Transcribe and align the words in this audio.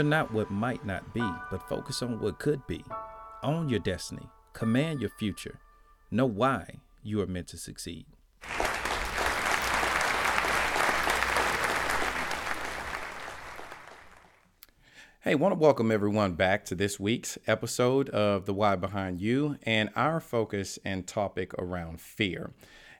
Fear 0.00 0.08
not 0.08 0.32
what 0.32 0.50
might 0.50 0.86
not 0.86 1.12
be, 1.12 1.30
but 1.50 1.68
focus 1.68 2.00
on 2.00 2.20
what 2.20 2.38
could 2.38 2.66
be. 2.66 2.82
Own 3.42 3.68
your 3.68 3.80
destiny, 3.80 4.26
command 4.54 5.02
your 5.02 5.10
future. 5.10 5.60
Know 6.10 6.24
why 6.24 6.76
you 7.02 7.20
are 7.20 7.26
meant 7.26 7.48
to 7.48 7.58
succeed. 7.58 8.06
Hey, 15.20 15.34
want 15.34 15.52
to 15.52 15.58
welcome 15.58 15.92
everyone 15.92 16.32
back 16.32 16.64
to 16.64 16.74
this 16.74 16.98
week's 16.98 17.36
episode 17.46 18.08
of 18.08 18.46
The 18.46 18.54
Why 18.54 18.76
Behind 18.76 19.20
You 19.20 19.58
and 19.64 19.90
our 19.94 20.18
focus 20.18 20.78
and 20.82 21.06
topic 21.06 21.52
around 21.58 22.00
fear. 22.00 22.52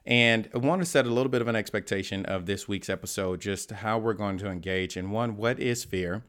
And 0.05 0.47
I 0.53 0.59
want 0.59 0.83
to 0.83 0.85
set 0.85 1.07
a 1.07 1.11
little 1.11 1.31
bit 1.31 1.41
of 1.41 1.47
an 1.47 1.55
expectation 1.55 2.27
of 2.27 2.45
this 2.45 2.67
week's 2.67 2.91
episode, 2.91 3.41
just 3.41 3.71
how 3.71 3.97
we're 3.97 4.13
going 4.13 4.37
to 4.37 4.51
engage 4.51 4.95
in 4.95 5.09
one, 5.09 5.35
what 5.35 5.59
is 5.59 5.83
fear? 5.83 6.21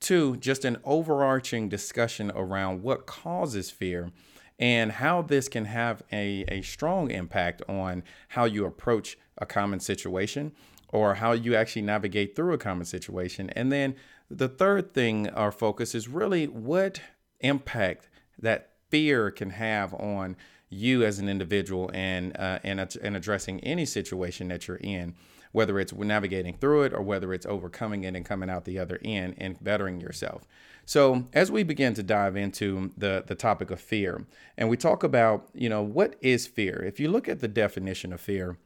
Two, 0.00 0.36
just 0.38 0.64
an 0.64 0.78
overarching 0.84 1.68
discussion 1.68 2.32
around 2.34 2.82
what 2.82 3.06
causes 3.06 3.70
fear 3.70 4.10
and 4.58 4.92
how 4.92 5.22
this 5.22 5.48
can 5.48 5.66
have 5.66 6.02
a, 6.12 6.44
a 6.48 6.62
strong 6.62 7.10
impact 7.10 7.62
on 7.68 8.02
how 8.28 8.44
you 8.44 8.64
approach 8.64 9.18
a 9.38 9.46
common 9.46 9.80
situation 9.80 10.52
or 10.88 11.14
how 11.14 11.32
you 11.32 11.54
actually 11.54 11.82
navigate 11.82 12.34
through 12.34 12.52
a 12.52 12.58
common 12.58 12.84
situation. 12.84 13.50
And 13.50 13.70
then 13.70 13.94
the 14.30 14.48
third 14.48 14.92
thing, 14.92 15.28
our 15.30 15.52
focus 15.52 15.94
is 15.94 16.08
really 16.08 16.46
what 16.46 17.00
impact 17.40 18.08
that 18.38 18.70
fear 18.90 19.30
can 19.30 19.50
have 19.50 19.94
on 19.94 20.36
you 20.70 21.04
as 21.04 21.18
an 21.18 21.28
individual 21.28 21.90
and 21.92 22.36
uh, 22.38 22.60
and 22.62 22.80
and 23.02 23.16
addressing 23.16 23.60
any 23.60 23.84
situation 23.84 24.48
that 24.48 24.68
you're 24.68 24.76
in, 24.78 25.14
whether 25.52 25.78
it's 25.80 25.92
navigating 25.92 26.56
through 26.56 26.84
it 26.84 26.94
or 26.94 27.02
whether 27.02 27.34
it's 27.34 27.44
overcoming 27.44 28.04
it 28.04 28.14
and 28.14 28.24
coming 28.24 28.48
out 28.48 28.64
the 28.64 28.78
other 28.78 28.98
end 29.04 29.34
and 29.38 29.62
bettering 29.62 30.00
yourself. 30.00 30.46
So 30.86 31.24
as 31.32 31.50
we 31.50 31.64
begin 31.64 31.94
to 31.94 32.02
dive 32.02 32.36
into 32.36 32.92
the 32.96 33.24
the 33.26 33.34
topic 33.34 33.70
of 33.70 33.80
fear, 33.80 34.26
and 34.56 34.68
we 34.68 34.76
talk 34.76 35.02
about 35.02 35.48
you 35.52 35.68
know 35.68 35.82
what 35.82 36.14
is 36.20 36.46
fear. 36.46 36.82
If 36.82 37.00
you 37.00 37.10
look 37.10 37.28
at 37.28 37.40
the 37.40 37.48
definition 37.48 38.12
of 38.12 38.20
fear, 38.20 38.56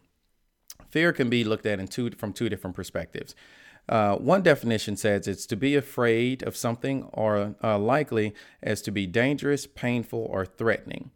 fear 0.91 1.13
can 1.13 1.31
be 1.31 1.43
looked 1.43 1.67
at 1.67 1.81
in 1.81 1.89
two 1.89 2.11
from 2.11 2.35
two 2.35 2.51
different 2.51 2.77
perspectives. 2.77 3.35
Uh, 3.89 4.17
one 4.17 4.43
definition 4.43 4.97
says 4.97 5.29
it's 5.29 5.45
to 5.47 5.57
be 5.57 5.77
afraid 5.77 6.43
of 6.43 6.57
something 6.57 7.03
or 7.13 7.55
uh, 7.63 7.79
likely 7.79 8.35
as 8.63 8.81
to 8.81 8.91
be 8.91 9.07
dangerous, 9.07 9.67
painful, 9.67 10.27
or 10.31 10.47
threatening. 10.47 11.11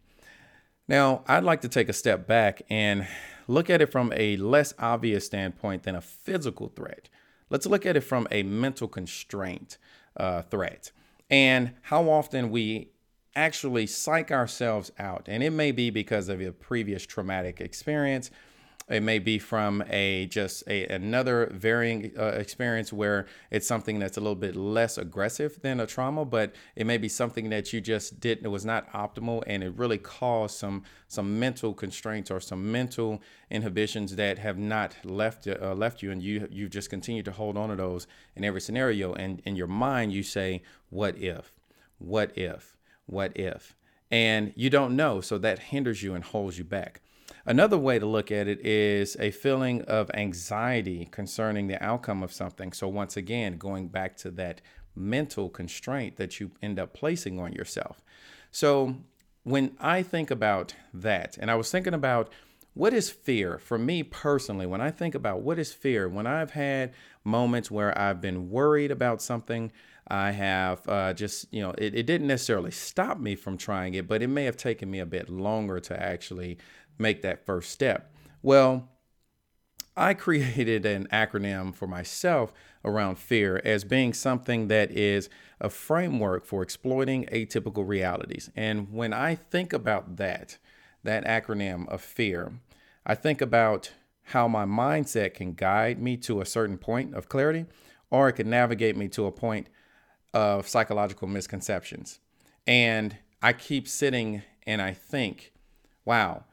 Now, 0.89 1.23
I'd 1.29 1.45
like 1.45 1.61
to 1.61 1.69
take 1.69 1.91
a 1.91 1.93
step 1.93 2.27
back 2.27 2.63
and 2.71 3.07
look 3.47 3.69
at 3.69 3.83
it 3.83 3.93
from 3.93 4.11
a 4.17 4.39
less 4.39 4.73
obvious 4.79 5.27
standpoint 5.27 5.83
than 5.83 5.95
a 5.95 6.01
physical 6.01 6.73
threat. 6.75 7.11
Let's 7.51 7.67
look 7.67 7.85
at 7.85 7.97
it 7.97 8.01
from 8.01 8.27
a 8.31 8.43
mental 8.43 8.89
constraint 8.89 9.77
uh, 10.17 10.43
threat 10.43 10.91
and 11.29 11.73
how 11.83 12.09
often 12.09 12.51
we 12.51 12.89
actually 13.37 13.87
psych 13.87 14.33
ourselves 14.33 14.91
out. 14.99 15.29
And 15.29 15.43
it 15.43 15.51
may 15.51 15.73
be 15.73 15.91
because 15.91 16.31
of 16.31 16.41
a 16.41 16.53
previous 16.53 17.05
traumatic 17.05 17.61
experience 17.61 18.31
it 18.89 19.03
may 19.03 19.19
be 19.19 19.39
from 19.39 19.83
a 19.91 20.27
just 20.27 20.65
a, 20.67 20.87
another 20.87 21.51
varying 21.53 22.13
uh, 22.19 22.27
experience 22.27 22.93
where 22.93 23.27
it's 23.51 23.67
something 23.67 23.99
that's 23.99 24.17
a 24.17 24.21
little 24.21 24.35
bit 24.35 24.57
less 24.57 24.97
aggressive 24.97 25.61
than 25.63 25.81
a 25.81 25.87
trauma, 25.87 26.25
but 26.25 26.55
it 26.75 26.87
may 26.87 26.97
be 26.97 27.09
something 27.09 27.51
that 27.51 27.73
you 27.73 27.81
just 27.81 28.21
didn't, 28.21 28.47
it 28.47 28.49
was 28.49 28.65
not 28.65 28.91
optimal 28.93 29.43
and 29.47 29.63
it 29.63 29.75
really 29.77 29.99
caused 29.99 30.57
some, 30.57 30.83
some 31.07 31.39
mental 31.39 31.75
constraints 31.75 32.31
or 32.31 32.41
some 32.41 32.73
mental 32.73 33.21
inhibitions 33.51 34.17
that 34.17 34.39
have 34.39 34.59
not 34.59 34.97
left, 35.05 35.47
uh, 35.47 35.75
left 35.75 36.03
you. 36.03 36.11
And 36.11 36.23
you, 36.23 36.49
you 36.51 36.69
just 36.69 36.91
continue 36.91 37.23
to 37.23 37.33
hold 37.33 37.57
on 37.57 37.69
to 37.69 37.77
those 37.77 38.07
in 38.37 38.45
every 38.45 38.61
scenario. 38.61 39.13
And 39.13 39.43
in 39.45 39.57
your 39.57 39.67
mind, 39.67 40.13
you 40.13 40.23
say, 40.23 40.63
what 40.91 41.17
if, 41.19 41.53
what 41.99 42.37
if, 42.37 42.77
what 43.07 43.37
if? 43.37 43.75
And 44.11 44.53
you 44.57 44.71
don't 44.71 44.97
know. 44.97 45.21
So 45.21 45.37
that 45.39 45.59
hinders 45.59 46.03
you 46.03 46.15
and 46.15 46.25
holds 46.25 46.57
you 46.57 46.65
back. 46.65 47.03
Another 47.49 47.79
way 47.79 47.99
to 47.99 48.05
look 48.05 48.31
at 48.31 48.47
it 48.47 48.61
is 48.61 49.17
a 49.19 49.31
feeling 49.31 49.81
of 49.85 50.11
anxiety 50.13 51.09
concerning 51.11 51.67
the 51.67 51.83
outcome 51.83 52.23
of 52.23 52.31
something. 52.31 52.75
So, 52.75 52.89
once 52.89 53.17
again, 53.17 53.57
going 53.57 53.89
back 53.89 54.19
to 54.19 54.31
that 54.33 54.61
mental 54.95 55.49
constraint 55.49 56.17
that 56.17 56.41
you 56.41 56.51
end 56.61 56.79
up 56.79 56.93
placing 56.93 57.41
on 57.41 57.55
yourself. 57.55 58.03
So, 58.51 58.97
when 59.45 59.75
I 59.81 60.03
think 60.03 60.31
about 60.31 60.75
that, 60.93 61.39
and 61.41 61.51
I 61.51 61.55
was 61.55 61.71
thinking 61.71 61.95
about 61.95 62.31
what 62.75 62.93
is 62.93 63.09
fear 63.09 63.57
for 63.57 63.79
me 63.79 64.03
personally, 64.03 64.67
when 64.67 64.83
I 64.83 64.91
think 64.91 65.15
about 65.15 65.41
what 65.41 65.59
is 65.59 65.73
fear, 65.73 66.07
when 66.07 66.27
I've 66.27 66.51
had 66.51 66.93
moments 67.25 67.71
where 67.71 67.99
I've 67.99 68.21
been 68.21 68.51
worried 68.51 68.91
about 68.91 69.23
something, 69.23 69.73
I 70.07 70.33
have 70.33 70.87
uh, 70.89 71.13
just, 71.13 71.53
you 71.53 71.63
know, 71.63 71.71
it, 71.79 71.95
it 71.95 72.07
didn't 72.07 72.27
necessarily 72.27 72.71
stop 72.71 73.19
me 73.19 73.35
from 73.37 73.57
trying 73.57 73.95
it, 73.95 74.07
but 74.07 74.23
it 74.23 74.29
may 74.29 74.45
have 74.45 74.57
taken 74.57 74.91
me 74.91 75.01
a 75.01 75.07
bit 75.07 75.29
longer 75.29 75.81
to 75.81 76.03
actually 76.03 76.59
make 76.99 77.23
that 77.23 77.47
first 77.47 77.71
step? 77.71 78.13
Well, 78.43 78.89
I 79.97 80.15
created 80.15 80.87
an 80.87 81.09
acronym 81.13 81.75
for 81.75 81.89
myself 81.89 82.53
around 82.85 83.19
fear 83.19 83.61
as 83.65 83.83
being 83.83 84.13
something 84.13 84.69
that 84.69 84.93
is 84.93 85.29
a 85.61 85.69
framework 85.69 86.45
for 86.47 86.63
exploiting 86.63 87.27
atypical 87.27 87.87
realities. 87.87 88.51
And 88.55 88.93
when 88.93 89.13
I 89.13 89.35
think 89.35 89.73
about 89.73 90.17
that, 90.17 90.59
that 91.03 91.25
acronym 91.25 91.89
of 91.89 92.01
fear, 92.01 92.53
I 93.05 93.17
think 93.17 93.41
about 93.41 93.93
how 94.23 94.47
my 94.47 94.65
mindset 94.65 95.35
can 95.35 95.55
guide 95.55 96.01
me 96.01 96.17
to 96.19 96.41
a 96.41 96.47
certain 96.47 96.79
point 96.79 97.15
of 97.15 97.29
clarity, 97.29 97.67
or 98.11 98.29
it 98.29 98.35
can 98.35 98.49
navigate 98.49 98.97
me 98.97 99.09
to 99.09 99.27
a 99.27 99.33
point 99.33 99.67
of 100.33 100.69
psychological 100.69 101.27
misconceptions. 101.27 102.21
And 102.67 103.17
I 103.43 103.53
keep 103.53 103.89
sitting 103.89 104.43
and 104.67 104.81
I 104.83 104.93
think, 104.93 105.53
wow, 106.05 106.45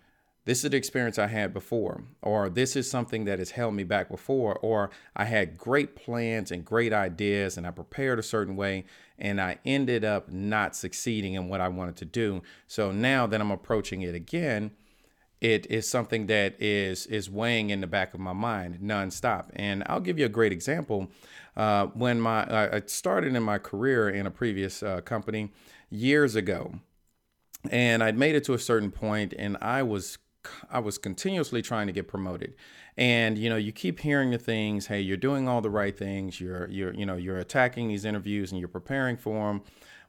this 0.46 0.64
is 0.64 0.70
the 0.70 0.78
experience 0.78 1.18
I 1.18 1.28
had 1.28 1.54
before, 1.54 2.04
or 2.22 2.50
this 2.50 2.76
is 2.76 2.90
something 2.90 3.26
that 3.26 3.40
has 3.40 3.52
held 3.52 3.74
me 3.74 3.84
back 3.84 4.10
before, 4.10 4.58
or 4.60 4.92
I 5.16 5.26
had 5.26 5.58
great 5.58 5.96
plans 5.96 6.52
and 6.52 6.64
great 6.64 6.94
ideas 6.94 7.58
and 7.58 7.66
I 7.66 7.72
prepared 7.72 8.20
a 8.20 8.24
certain 8.24 8.56
way 8.56 8.86
and 9.18 9.42
I 9.42 9.58
ended 9.66 10.06
up 10.06 10.32
not 10.32 10.76
succeeding 10.76 11.34
in 11.34 11.50
what 11.50 11.62
I 11.62 11.68
wanted 11.68 11.96
to 11.98 12.06
do. 12.06 12.44
So 12.68 12.92
now 12.92 13.26
that 13.28 13.42
I'm 13.42 13.52
approaching 13.52 14.02
it 14.02 14.14
again, 14.14 14.72
it 15.42 15.70
is 15.70 15.88
something 15.88 16.28
that 16.28 16.62
is 16.62 17.06
is 17.08 17.30
weighing 17.30 17.70
in 17.70 17.82
the 17.82 17.88
back 17.88 18.14
of 18.14 18.20
my 18.20 18.34
mind 18.34 18.80
nonstop. 18.82 19.50
And 19.56 19.84
I'll 19.88 20.00
give 20.00 20.18
you 20.18 20.26
a 20.26 20.30
great 20.30 20.52
example. 20.52 21.12
Uh, 21.56 21.88
when 21.88 22.20
my 22.20 22.76
I 22.76 22.82
started 22.86 23.36
in 23.36 23.44
my 23.44 23.58
career 23.58 24.10
in 24.10 24.26
a 24.26 24.32
previous 24.32 24.82
uh, 24.82 25.02
company 25.02 25.52
years 25.90 26.36
ago, 26.36 26.76
and 27.70 28.04
I'd 28.04 28.18
made 28.18 28.36
it 28.36 28.44
to 28.46 28.54
a 28.54 28.60
certain 28.60 28.92
point, 28.92 29.34
and 29.38 29.58
I 29.62 29.84
was 29.84 30.18
I 30.70 30.80
was 30.80 30.98
continuously 30.98 31.62
trying 31.62 31.88
to 31.88 31.94
get 31.94 32.08
promoted. 32.08 32.56
And 32.98 33.38
you 33.38 33.50
know, 33.50 33.58
you 33.58 33.72
keep 33.72 34.00
hearing 34.00 34.32
the 34.32 34.38
things, 34.38 34.88
hey, 34.88 35.02
you're 35.02 35.18
doing 35.18 35.48
all 35.48 35.62
the 35.62 35.70
right 35.70 35.98
things, 35.98 36.40
you're 36.40 36.70
you're 36.70 36.94
you 36.94 37.06
know, 37.06 37.16
you're 37.16 37.38
attacking 37.38 37.88
these 37.88 38.06
interviews 38.06 38.52
and 38.52 38.60
you're 38.60 38.68
preparing 38.68 39.18
for 39.18 39.48
them. 39.48 39.62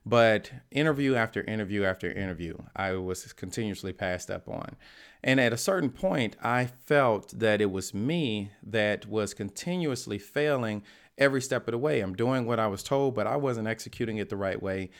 But 0.05 0.53
interview 0.71 1.17
after 1.17 1.43
interview 1.43 1.83
after 1.83 2.11
interview, 2.11 2.57
I 2.77 2.93
was 2.93 3.33
continuously 3.33 3.93
passed 3.93 4.31
up 4.31 4.49
on. 4.49 4.77
And 5.25 5.41
at 5.41 5.53
a 5.53 5.57
certain 5.57 5.91
point, 5.91 6.37
I 6.41 6.67
felt 6.67 7.37
that 7.41 7.61
it 7.61 7.73
was 7.73 7.93
me 7.93 8.53
that 8.63 9.07
was 9.07 9.35
continuously 9.35 10.19
failing 10.19 10.85
every 11.19 11.43
step 11.43 11.67
of 11.67 11.73
the 11.73 11.79
way. 11.79 12.01
I'm 12.01 12.15
doing 12.15 12.47
what 12.47 12.61
I 12.61 12.69
was 12.69 12.85
told, 12.85 13.17
but 13.17 13.27
I 13.27 13.35
wasn't 13.35 13.67
executing 13.67 14.19
it 14.19 14.29
the 14.29 14.37
right 14.37 14.63
way. 14.63 14.91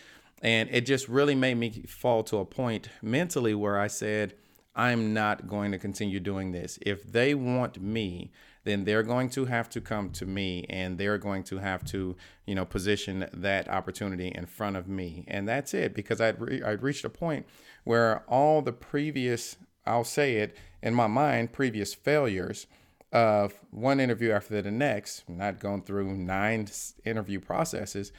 And 0.43 0.69
it 0.73 0.83
just 0.83 1.09
really 1.09 1.37
made 1.37 1.57
me 1.57 1.85
fall 1.87 2.23
to 2.25 2.39
a 2.39 2.45
point 2.45 2.89
mentally 3.01 3.55
where 3.55 3.79
I 3.79 3.87
said, 3.87 4.35
I'm 4.77 5.15
not 5.15 5.49
going 5.49 5.73
to 5.73 5.79
continue 5.79 6.21
doing 6.21 6.53
this. 6.53 6.79
If 6.83 7.11
they 7.11 7.35
want 7.35 7.81
me, 7.81 8.31
then 8.65 8.85
they're 8.85 9.03
going 9.03 9.31
to 9.31 9.47
have 9.47 9.71
to 9.71 9.81
come 9.81 10.11
to 10.11 10.27
me 10.27 10.67
and 10.69 10.99
they're 10.99 11.19
going 11.19 11.45
to 11.45 11.59
have 11.59 11.83
to, 11.87 12.15
you 12.47 12.55
know, 12.55 12.67
position 12.67 13.27
that 13.33 13.69
opportunity 13.69 14.29
in 14.35 14.45
front 14.45 14.77
of 14.77 14.87
me. 14.87 15.25
And 15.29 15.49
that's 15.49 15.73
it 15.73 15.95
because 15.95 16.21
I'd, 16.21 16.39
re- 16.39 16.63
I'd 16.63 16.83
reached 16.83 17.05
a 17.05 17.09
point 17.09 17.47
where 17.85 18.23
all 18.29 18.61
the 18.61 18.73
previous, 18.73 19.57
I'll 19.87 20.05
say 20.05 20.37
it 20.37 20.57
in 20.83 20.95
my 20.95 21.07
mind, 21.07 21.53
previous 21.53 21.95
failures 21.95 22.67
of 23.13 23.55
one 23.71 23.99
interview 23.99 24.33
after 24.33 24.61
the 24.61 24.71
next, 24.71 25.27
not 25.29 25.59
going 25.59 25.83
through 25.83 26.15
nine 26.17 26.69
interview 27.05 27.41
processes, 27.41 28.13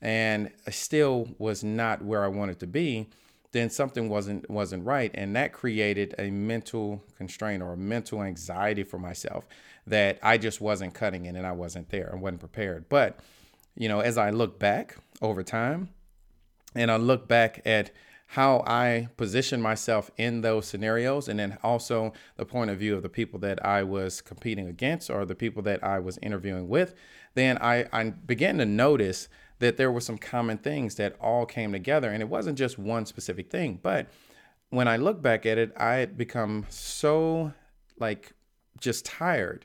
and 0.00 0.52
still 0.68 1.28
was 1.38 1.64
not 1.64 2.04
where 2.04 2.24
I 2.24 2.28
wanted 2.28 2.60
to 2.60 2.66
be 2.68 3.08
then 3.54 3.70
something 3.70 4.10
wasn't 4.10 4.50
wasn't 4.50 4.84
right. 4.84 5.10
And 5.14 5.34
that 5.36 5.52
created 5.52 6.14
a 6.18 6.30
mental 6.30 7.02
constraint 7.16 7.62
or 7.62 7.72
a 7.72 7.76
mental 7.76 8.22
anxiety 8.22 8.82
for 8.82 8.98
myself 8.98 9.46
that 9.86 10.18
I 10.22 10.36
just 10.36 10.60
wasn't 10.60 10.92
cutting 10.92 11.24
it 11.24 11.36
and 11.36 11.46
I 11.46 11.52
wasn't 11.52 11.88
there. 11.88 12.10
And 12.12 12.20
wasn't 12.20 12.40
prepared. 12.40 12.88
But 12.88 13.20
you 13.76 13.88
know 13.88 14.00
as 14.00 14.18
I 14.18 14.30
look 14.30 14.58
back 14.58 14.96
over 15.22 15.42
time 15.42 15.88
and 16.74 16.90
I 16.90 16.96
look 16.96 17.28
back 17.28 17.62
at 17.64 17.92
how 18.26 18.64
I 18.66 19.08
position 19.16 19.62
myself 19.62 20.10
in 20.16 20.40
those 20.40 20.66
scenarios, 20.66 21.28
and 21.28 21.38
then 21.38 21.56
also 21.62 22.12
the 22.36 22.44
point 22.44 22.70
of 22.70 22.78
view 22.78 22.96
of 22.96 23.02
the 23.02 23.08
people 23.08 23.38
that 23.40 23.64
I 23.64 23.84
was 23.84 24.20
competing 24.20 24.66
against 24.66 25.08
or 25.08 25.24
the 25.24 25.36
people 25.36 25.62
that 25.62 25.84
I 25.84 26.00
was 26.00 26.18
interviewing 26.20 26.68
with, 26.68 26.94
then 27.34 27.58
I, 27.58 27.86
I 27.92 28.10
began 28.10 28.58
to 28.58 28.66
notice 28.66 29.28
that 29.58 29.76
there 29.76 29.90
were 29.90 30.00
some 30.00 30.18
common 30.18 30.58
things 30.58 30.96
that 30.96 31.16
all 31.20 31.46
came 31.46 31.72
together. 31.72 32.10
And 32.10 32.22
it 32.22 32.28
wasn't 32.28 32.58
just 32.58 32.78
one 32.78 33.06
specific 33.06 33.50
thing, 33.50 33.78
but 33.82 34.08
when 34.70 34.88
I 34.88 34.96
look 34.96 35.22
back 35.22 35.46
at 35.46 35.58
it, 35.58 35.72
I 35.76 35.94
had 35.94 36.16
become 36.16 36.66
so 36.68 37.52
like 37.98 38.32
just 38.80 39.04
tired 39.04 39.64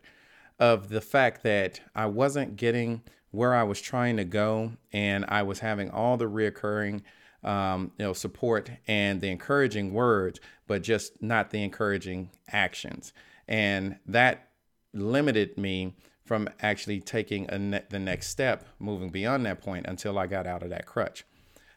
of 0.59 0.89
the 0.89 1.01
fact 1.01 1.44
that 1.44 1.81
I 1.95 2.06
wasn't 2.06 2.56
getting 2.56 3.01
where 3.31 3.53
I 3.53 3.63
was 3.63 3.80
trying 3.80 4.18
to 4.18 4.25
go, 4.25 4.74
and 4.91 5.24
I 5.27 5.44
was 5.44 5.59
having 5.59 5.91
all 5.91 6.18
the 6.18 6.25
reoccurring, 6.25 7.03
um, 7.44 7.91
you 7.97 8.06
know, 8.06 8.13
support 8.13 8.71
and 8.88 9.21
the 9.21 9.30
encouraging 9.30 9.94
words, 9.94 10.39
but 10.65 10.81
just 10.81 11.21
not 11.21 11.51
the 11.51 11.63
encouraging 11.63 12.31
actions, 12.51 13.13
and 13.47 13.97
that 14.07 14.50
limited 14.94 15.57
me 15.57 15.95
from 16.30 16.48
actually 16.62 17.00
taking 17.00 17.48
ne- 17.52 17.81
the 17.90 17.98
next 17.98 18.28
step, 18.28 18.64
moving 18.78 19.10
beyond 19.10 19.44
that 19.48 19.60
point 19.60 19.88
until 19.88 20.20
I 20.20 20.28
got 20.28 20.46
out 20.46 20.62
of 20.62 20.70
that 20.70 20.86
crutch. 20.86 21.26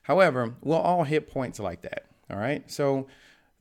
However, 0.03 0.57
we'll 0.61 0.77
all 0.77 1.05
hit 1.05 1.27
points 1.27 1.59
like 1.59 1.81
that. 1.81 2.05
All 2.31 2.37
right, 2.37 2.71
so 2.71 3.07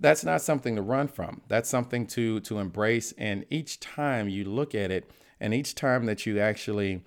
that's 0.02 0.26
not 0.26 0.42
something 0.42 0.76
to 0.76 0.82
run 0.82 1.08
from. 1.08 1.44
That's 1.48 1.70
something 1.70 2.08
to 2.08 2.42
to 2.42 2.60
embrace. 2.60 3.14
And 3.18 3.46
each 3.50 3.80
time 3.80 4.28
you 4.28 4.44
look 4.44 4.76
at 4.76 4.92
it, 4.92 5.10
and 5.40 5.54
each 5.54 5.76
time 5.76 6.08
that 6.08 6.26
you 6.26 6.42
actually 6.42 7.04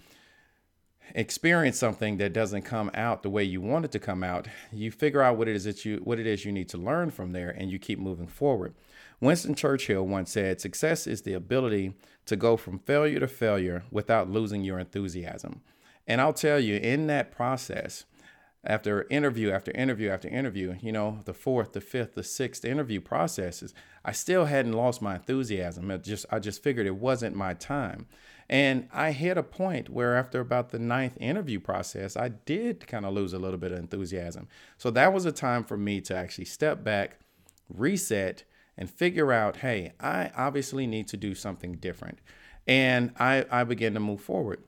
experience 1.15 1.79
something 1.79 2.17
that 2.17 2.33
doesn't 2.33 2.63
come 2.63 2.91
out 2.95 3.23
the 3.23 3.29
way 3.29 3.45
you 3.45 3.61
want 3.61 3.85
it 3.85 3.93
to 3.93 3.99
come 3.99 4.25
out, 4.25 4.49
you 4.73 4.91
figure 4.91 5.21
out 5.21 5.37
what 5.37 5.47
it 5.47 5.57
is 5.57 5.65
that 5.65 5.85
you 5.85 5.99
what 5.99 6.19
it 6.19 6.27
is 6.27 6.47
you 6.47 6.53
need 6.53 6.71
to 6.71 6.79
learn 6.79 7.11
from 7.11 7.33
there, 7.33 7.51
and 7.51 7.71
you 7.71 7.79
keep 7.79 7.99
moving 7.99 8.29
forward. 8.29 8.73
Winston 9.21 9.55
Churchill 9.55 10.07
once 10.07 10.33
said, 10.33 10.59
"Success 10.59 11.07
is 11.07 11.21
the 11.21 11.35
ability 11.35 11.93
to 12.27 12.37
go 12.37 12.57
from 12.57 12.79
failure 12.79 13.21
to 13.21 13.29
failure 13.29 13.85
without 13.91 14.31
losing 14.31 14.65
your 14.65 14.79
enthusiasm." 14.79 15.63
And 16.07 16.21
I'll 16.21 16.33
tell 16.33 16.61
you, 16.61 16.77
in 16.77 17.07
that 17.07 17.31
process, 17.31 18.05
after 18.67 19.07
interview 19.11 19.51
after 19.51 19.71
interview 19.73 20.11
after 20.11 20.29
interview, 20.29 20.77
you 20.81 20.93
know, 20.93 21.21
the 21.25 21.35
fourth, 21.35 21.73
the 21.73 21.81
fifth, 21.81 22.15
the 22.15 22.23
sixth 22.23 22.65
interview 22.65 23.01
processes, 23.01 23.75
I 24.05 24.13
still 24.13 24.47
hadn't 24.47 24.73
lost 24.73 25.03
my 25.03 25.17
enthusiasm. 25.17 25.91
It 25.91 26.03
just 26.03 26.27
I 26.31 26.39
just 26.39 26.63
figured 26.63 26.87
it 26.87 26.97
wasn't 26.97 27.37
my 27.37 27.55
time. 27.55 28.07
And 28.49 28.89
I 28.93 29.13
hit 29.13 29.39
a 29.39 29.43
point 29.43 29.89
where 29.89 30.17
after 30.17 30.41
about 30.41 30.71
the 30.71 30.79
ninth 30.79 31.17
interview 31.19 31.61
process, 31.61 32.17
I 32.17 32.29
did 32.29 32.87
kind 32.87 33.07
of 33.07 33.15
lose 33.15 33.33
a 33.33 33.39
little 33.39 33.59
bit 33.59 33.73
of 33.73 33.79
enthusiasm. 33.79 34.49
So 34.77 34.91
that 34.91 35.13
was 35.13 35.25
a 35.25 35.33
time 35.33 35.65
for 35.65 35.77
me 35.77 36.01
to 36.03 36.17
actually 36.17 36.45
step 36.45 36.85
back, 36.85 37.19
reset, 37.69 38.45
and 38.77 38.91
figure 38.91 39.33
out, 39.33 39.59
hey, 39.59 39.93
I 40.01 40.31
obviously 40.37 40.87
need 40.87 41.09
to 41.09 41.17
do 41.17 41.35
something 41.35 41.75
different. 41.75 42.19
And 42.67 43.13
I, 43.19 43.45
I 43.51 43.65
began 43.65 43.95
to 43.95 44.01
move 44.01 44.21
forward. 44.21 44.63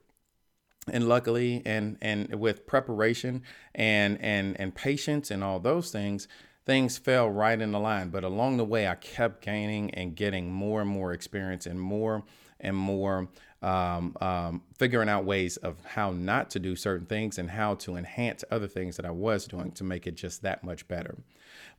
And 0.88 1.08
luckily 1.08 1.62
and 1.66 1.98
and 2.00 2.32
with 2.36 2.64
preparation 2.64 3.42
and 3.74 4.20
and 4.20 4.54
and 4.60 4.72
patience 4.72 5.32
and 5.32 5.42
all 5.42 5.58
those 5.58 5.90
things 5.90 6.28
things 6.64 6.96
fell 6.96 7.28
right 7.28 7.60
in 7.60 7.72
the 7.72 7.80
line. 7.80 8.10
But 8.10 8.22
along 8.22 8.58
the 8.58 8.64
way 8.64 8.86
i 8.86 8.94
kept 8.94 9.42
gaining 9.42 9.90
and 9.94 10.14
getting 10.14 10.52
more 10.52 10.82
and 10.82 10.88
more 10.88 11.12
experience 11.12 11.66
and 11.66 11.80
more 11.80 12.22
and 12.60 12.76
more 12.76 13.26
um, 13.62 14.16
um, 14.20 14.62
figuring 14.78 15.08
out 15.08 15.24
ways 15.24 15.56
of 15.56 15.84
how 15.84 16.12
not 16.12 16.50
to 16.50 16.60
do 16.60 16.76
certain 16.76 17.06
things 17.06 17.36
and 17.36 17.50
how 17.50 17.74
to 17.74 17.96
enhance 17.96 18.44
other 18.52 18.68
things 18.68 18.96
that 18.96 19.04
i 19.04 19.10
was 19.10 19.46
doing 19.46 19.72
to 19.72 19.82
make 19.82 20.06
it 20.06 20.14
just 20.14 20.42
that 20.42 20.62
much 20.62 20.86
better. 20.86 21.16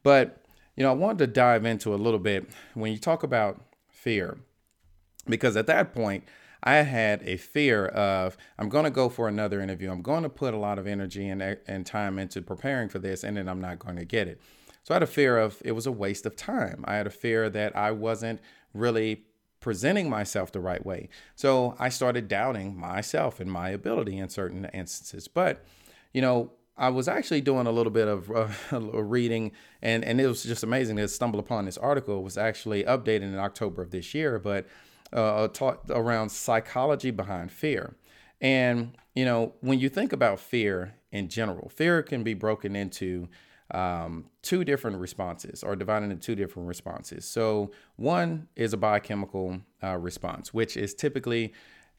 But 0.03 0.43
you 0.77 0.83
know 0.83 0.89
i 0.89 0.95
wanted 0.95 1.17
to 1.17 1.27
dive 1.27 1.65
into 1.65 1.93
a 1.93 1.97
little 1.97 2.19
bit 2.19 2.49
when 2.73 2.91
you 2.93 2.97
talk 2.97 3.23
about 3.23 3.61
fear 3.89 4.37
because 5.27 5.57
at 5.57 5.67
that 5.67 5.93
point 5.93 6.23
I 6.63 6.77
had 6.77 7.21
a 7.23 7.37
fear 7.37 7.85
of 7.85 8.35
I'm 8.57 8.67
going 8.67 8.85
to 8.85 8.91
go 8.91 9.09
for 9.09 9.27
another 9.27 9.61
interview. 9.61 9.91
I'm 9.91 10.01
going 10.01 10.23
to 10.23 10.29
put 10.29 10.53
a 10.53 10.57
lot 10.57 10.79
of 10.79 10.87
energy 10.87 11.29
and, 11.29 11.41
and 11.67 11.85
time 11.85 12.17
into 12.17 12.41
preparing 12.41 12.89
for 12.89 12.99
this, 12.99 13.23
and 13.23 13.37
then 13.37 13.47
I'm 13.47 13.61
not 13.61 13.79
going 13.79 13.95
to 13.97 14.05
get 14.05 14.27
it. 14.27 14.41
So 14.83 14.93
I 14.93 14.95
had 14.95 15.03
a 15.03 15.07
fear 15.07 15.37
of 15.37 15.61
it 15.63 15.73
was 15.73 15.85
a 15.85 15.91
waste 15.91 16.25
of 16.25 16.35
time. 16.35 16.83
I 16.87 16.95
had 16.95 17.07
a 17.07 17.11
fear 17.11 17.49
that 17.49 17.75
I 17.75 17.91
wasn't 17.91 18.39
really 18.73 19.23
presenting 19.59 20.09
myself 20.09 20.51
the 20.51 20.59
right 20.59 20.85
way. 20.85 21.09
So 21.35 21.75
I 21.79 21.89
started 21.89 22.27
doubting 22.27 22.77
myself 22.77 23.39
and 23.39 23.51
my 23.51 23.69
ability 23.69 24.17
in 24.17 24.29
certain 24.29 24.65
instances. 24.73 25.27
But, 25.27 25.65
you 26.13 26.21
know, 26.21 26.51
I 26.77 26.89
was 26.89 27.07
actually 27.07 27.41
doing 27.41 27.65
a 27.65 27.71
little 27.71 27.91
bit 27.91 28.07
of 28.07 28.31
uh, 28.31 28.47
reading, 28.79 29.51
and, 29.81 30.03
and 30.05 30.21
it 30.21 30.27
was 30.27 30.43
just 30.43 30.63
amazing 30.63 30.97
to 30.97 31.07
stumble 31.07 31.39
upon 31.39 31.65
this 31.65 31.77
article. 31.77 32.19
It 32.19 32.23
was 32.23 32.37
actually 32.37 32.83
updated 32.83 33.23
in 33.23 33.39
October 33.39 33.81
of 33.81 33.91
this 33.91 34.13
year, 34.13 34.37
but 34.37 34.67
uh, 35.11 35.47
taught 35.47 35.81
around 35.89 36.29
psychology 36.29 37.11
behind 37.11 37.51
fear. 37.51 37.95
And, 38.41 38.95
you 39.15 39.25
know, 39.25 39.53
when 39.61 39.79
you 39.79 39.89
think 39.89 40.13
about 40.13 40.39
fear 40.39 40.93
in 41.11 41.29
general, 41.29 41.69
fear 41.69 42.03
can 42.03 42.23
be 42.23 42.35
broken 42.35 42.75
into 42.75 43.27
um, 43.71 44.25
two 44.43 44.63
different 44.63 44.97
responses 44.97 45.63
or 45.63 45.75
divided 45.75 46.11
into 46.11 46.17
two 46.17 46.35
different 46.35 46.67
responses. 46.67 47.25
So, 47.25 47.71
one 47.95 48.47
is 48.55 48.73
a 48.73 48.77
biochemical 48.77 49.59
uh, 49.83 49.97
response, 49.97 50.53
which 50.53 50.77
is 50.77 50.93
typically 50.93 51.53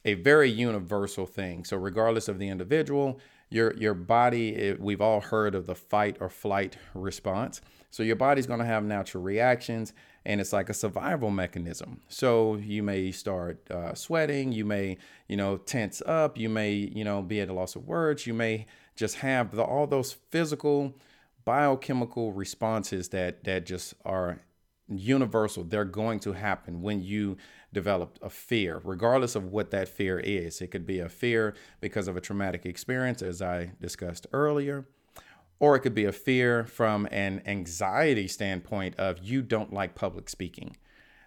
a 0.04 0.14
very 0.14 0.50
universal 0.50 1.26
thing. 1.26 1.64
So, 1.64 1.76
regardless 1.76 2.28
of 2.28 2.38
the 2.38 2.48
individual, 2.48 3.20
your 3.50 3.74
your 3.76 3.94
body, 3.94 4.54
it, 4.54 4.80
we've 4.80 5.00
all 5.00 5.20
heard 5.20 5.54
of 5.54 5.66
the 5.66 5.74
fight 5.74 6.16
or 6.20 6.28
flight 6.28 6.76
response. 6.94 7.60
So, 7.90 8.02
your 8.02 8.16
body's 8.16 8.46
going 8.46 8.60
to 8.60 8.66
have 8.66 8.84
natural 8.84 9.22
reactions 9.22 9.92
and 10.28 10.42
it's 10.42 10.52
like 10.52 10.68
a 10.68 10.74
survival 10.74 11.30
mechanism. 11.30 12.02
So 12.08 12.56
you 12.56 12.82
may 12.82 13.10
start 13.12 13.68
uh, 13.70 13.94
sweating, 13.94 14.52
you 14.52 14.66
may, 14.66 14.98
you 15.26 15.38
know, 15.38 15.56
tense 15.56 16.02
up, 16.04 16.36
you 16.36 16.50
may, 16.50 16.72
you 16.72 17.02
know, 17.02 17.22
be 17.22 17.40
at 17.40 17.48
a 17.48 17.54
loss 17.54 17.74
of 17.76 17.86
words, 17.86 18.26
you 18.26 18.34
may 18.34 18.66
just 18.94 19.16
have 19.16 19.56
the, 19.56 19.62
all 19.62 19.86
those 19.86 20.12
physical, 20.30 20.94
biochemical 21.46 22.32
responses 22.32 23.08
that 23.08 23.44
that 23.44 23.64
just 23.64 23.94
are 24.04 24.40
universal. 24.88 25.64
They're 25.64 25.85
going 25.85 26.20
to 26.20 26.32
happen 26.32 26.82
when 26.82 27.02
you 27.02 27.36
develop 27.72 28.19
a 28.22 28.31
fear, 28.31 28.81
regardless 28.84 29.34
of 29.34 29.53
what 29.53 29.70
that 29.70 29.89
fear 29.89 30.19
is. 30.19 30.60
It 30.60 30.69
could 30.69 30.86
be 30.86 31.01
a 31.01 31.08
fear 31.08 31.55
because 31.81 32.08
of 32.08 32.17
a 32.17 32.20
traumatic 32.20 32.65
experience, 32.65 33.22
as 33.22 33.43
I 33.43 33.72
discussed 33.81 34.27
earlier 34.32 34.86
or 35.60 35.74
it 35.74 35.81
could 35.81 35.94
be 35.94 36.05
a 36.05 36.12
fear 36.12 36.65
from 36.65 37.08
an 37.10 37.43
anxiety 37.46 38.29
standpoint 38.29 38.94
of 38.96 39.19
you 39.19 39.43
don't 39.43 39.72
like 39.72 39.94
public 39.94 40.29
speaking 40.29 40.77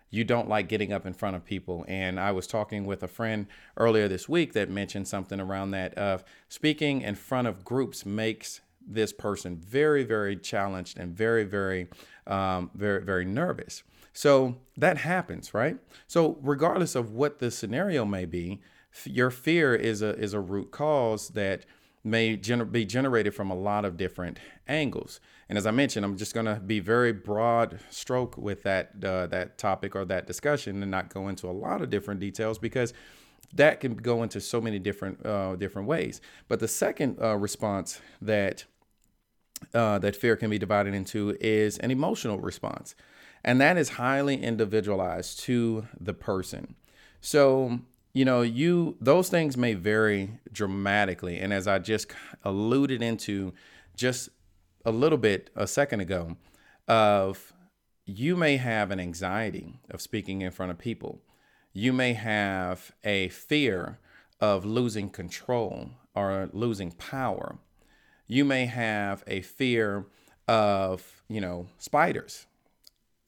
you 0.09 0.23
don't 0.25 0.49
like 0.49 0.67
getting 0.67 0.91
up 0.91 1.05
in 1.05 1.13
front 1.13 1.35
of 1.35 1.43
people 1.43 1.85
and 1.87 2.19
i 2.19 2.31
was 2.31 2.47
talking 2.47 2.85
with 2.85 3.01
a 3.03 3.07
friend 3.07 3.47
earlier 3.77 4.07
this 4.07 4.29
week 4.29 4.53
that 4.53 4.69
mentioned 4.69 5.07
something 5.07 5.39
around 5.39 5.71
that 5.71 5.93
of 5.95 6.23
speaking 6.49 7.01
in 7.01 7.15
front 7.15 7.47
of 7.47 7.63
groups 7.63 8.05
makes 8.05 8.61
this 8.87 9.13
person 9.13 9.57
very 9.57 10.03
very 10.03 10.35
challenged 10.35 10.97
and 10.97 11.15
very 11.15 11.43
very 11.43 11.87
um, 12.27 12.69
very 12.73 13.03
very 13.03 13.25
nervous 13.25 13.83
so 14.13 14.57
that 14.77 14.97
happens 14.97 15.53
right 15.53 15.77
so 16.07 16.37
regardless 16.41 16.95
of 16.95 17.11
what 17.11 17.39
the 17.39 17.51
scenario 17.51 18.05
may 18.05 18.25
be 18.25 18.61
your 19.05 19.29
fear 19.29 19.73
is 19.73 20.01
a 20.01 20.17
is 20.17 20.33
a 20.33 20.39
root 20.39 20.71
cause 20.71 21.29
that 21.29 21.65
may 22.03 22.35
gener- 22.35 22.69
be 22.69 22.85
generated 22.85 23.33
from 23.33 23.51
a 23.51 23.55
lot 23.55 23.85
of 23.85 23.97
different 23.97 24.39
angles. 24.67 25.19
And 25.49 25.57
as 25.57 25.67
I 25.67 25.71
mentioned, 25.71 26.05
I'm 26.05 26.17
just 26.17 26.33
going 26.33 26.45
to 26.45 26.55
be 26.55 26.79
very 26.79 27.11
broad 27.11 27.79
stroke 27.89 28.37
with 28.37 28.63
that 28.63 28.91
uh, 29.03 29.27
that 29.27 29.57
topic 29.57 29.95
or 29.95 30.05
that 30.05 30.27
discussion 30.27 30.81
and 30.81 30.91
not 30.91 31.13
go 31.13 31.27
into 31.27 31.49
a 31.49 31.51
lot 31.51 31.81
of 31.81 31.89
different 31.89 32.19
details 32.19 32.57
because 32.57 32.93
that 33.53 33.79
can 33.79 33.95
go 33.95 34.23
into 34.23 34.39
so 34.41 34.61
many 34.61 34.79
different 34.79 35.25
uh, 35.25 35.55
different 35.55 35.87
ways. 35.87 36.21
But 36.47 36.59
the 36.59 36.67
second 36.67 37.17
uh, 37.21 37.35
response 37.37 38.01
that 38.21 38.65
uh, 39.73 39.99
that 39.99 40.15
fear 40.15 40.35
can 40.35 40.49
be 40.49 40.57
divided 40.57 40.93
into 40.93 41.37
is 41.39 41.77
an 41.79 41.91
emotional 41.91 42.39
response, 42.39 42.95
and 43.43 43.59
that 43.61 43.77
is 43.77 43.89
highly 43.89 44.41
individualized 44.41 45.39
to 45.41 45.87
the 45.99 46.13
person. 46.13 46.75
So 47.19 47.79
you 48.13 48.25
know, 48.25 48.41
you 48.41 48.97
those 48.99 49.29
things 49.29 49.55
may 49.55 49.73
vary 49.73 50.39
dramatically. 50.51 51.39
And 51.39 51.53
as 51.53 51.67
I 51.67 51.79
just 51.79 52.11
alluded 52.43 53.01
into 53.01 53.53
just 53.95 54.29
a 54.85 54.91
little 54.91 55.17
bit 55.17 55.49
a 55.55 55.67
second 55.67 56.01
ago, 56.01 56.35
of 56.87 57.53
you 58.05 58.35
may 58.35 58.57
have 58.57 58.91
an 58.91 58.99
anxiety 58.99 59.79
of 59.89 60.01
speaking 60.01 60.41
in 60.41 60.51
front 60.51 60.71
of 60.71 60.77
people. 60.77 61.21
You 61.73 61.93
may 61.93 62.13
have 62.13 62.91
a 63.03 63.29
fear 63.29 63.99
of 64.39 64.65
losing 64.65 65.09
control 65.09 65.89
or 66.13 66.49
losing 66.51 66.91
power. 66.91 67.57
You 68.27 68.43
may 68.45 68.65
have 68.65 69.23
a 69.27 69.41
fear 69.41 70.05
of, 70.47 71.23
you 71.29 71.41
know, 71.41 71.67
spiders. 71.77 72.45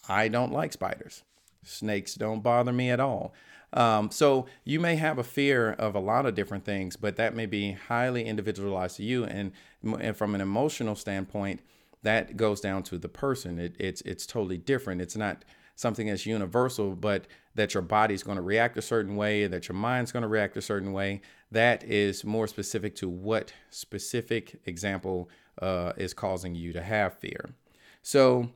I 0.08 0.28
don't 0.28 0.52
like 0.52 0.74
spiders. 0.74 1.24
Snakes 1.64 2.16
don't 2.16 2.44
bother 2.44 2.74
me 2.74 2.90
at 2.90 3.00
all. 3.00 3.34
Um, 3.72 4.12
so 4.12 4.46
you 4.64 4.80
may 4.80 4.98
have 4.98 5.18
a 5.18 5.24
fear 5.24 5.72
of 5.72 5.96
a 5.96 6.00
lot 6.00 6.26
of 6.26 6.36
different 6.36 6.66
things, 6.66 6.96
but 6.96 7.16
that 7.16 7.36
may 7.36 7.46
be 7.46 7.72
highly 7.72 8.26
individualized 8.26 8.98
to 8.98 9.04
you. 9.04 9.24
And, 9.24 9.52
and 9.84 10.16
from 10.16 10.36
an 10.36 10.42
emotional 10.42 10.96
standpoint, 10.96 11.62
that 12.04 12.38
goes 12.38 12.60
down 12.62 12.84
to 12.84 12.98
the 12.98 13.10
person. 13.10 13.58
It, 13.58 13.76
it's 13.80 14.02
it's 14.02 14.26
totally 14.26 14.58
different. 14.58 15.02
It's 15.02 15.16
not 15.16 15.44
something 15.76 16.08
that's 16.08 16.26
universal, 16.26 16.96
but 16.96 17.28
that 17.56 17.74
your 17.74 17.84
body's 17.84 18.24
going 18.24 18.38
to 18.38 18.42
react 18.42 18.78
a 18.78 18.82
certain 18.82 19.16
way, 19.16 19.48
that 19.48 19.68
your 19.68 19.76
mind's 19.76 20.12
going 20.12 20.22
to 20.22 20.28
react 20.28 20.58
a 20.58 20.62
certain 20.62 20.92
way. 20.94 21.22
That 21.52 21.84
is 21.84 22.24
more 22.24 22.48
specific 22.48 22.96
to 22.98 23.10
what 23.10 23.54
specific 23.70 24.60
example 24.66 25.30
uh, 25.62 25.94
is 25.98 26.14
causing 26.14 26.56
you 26.56 26.74
to 26.74 26.82
have 26.82 27.18
fear. 27.18 27.54
So, 28.02 28.50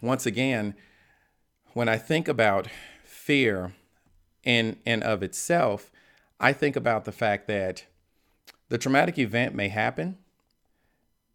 once 0.00 0.24
again, 0.26 0.74
when 1.74 1.88
I 1.88 1.98
think 1.98 2.28
about 2.28 2.68
fear 3.04 3.74
in 4.44 4.78
and 4.86 5.02
of 5.02 5.22
itself, 5.22 5.90
I 6.38 6.52
think 6.52 6.74
about 6.76 7.04
the 7.04 7.12
fact 7.12 7.46
that 7.48 7.84
the 8.68 8.78
traumatic 8.78 9.18
event 9.18 9.54
may 9.54 9.68
happen. 9.68 10.16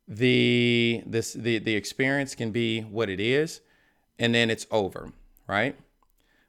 The 0.08 1.04
this 1.06 1.34
the 1.34 1.60
the 1.60 1.76
experience 1.76 2.36
can 2.36 2.52
be 2.52 2.82
what 2.82 3.10
it 3.10 3.20
is, 3.20 3.62
and 4.18 4.34
then 4.34 4.50
it's 4.50 4.68
over, 4.72 5.12
right? 5.48 5.78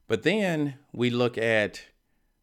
But 0.09 0.23
then 0.23 0.75
we 0.93 1.11
look 1.11 1.37
at 1.37 1.83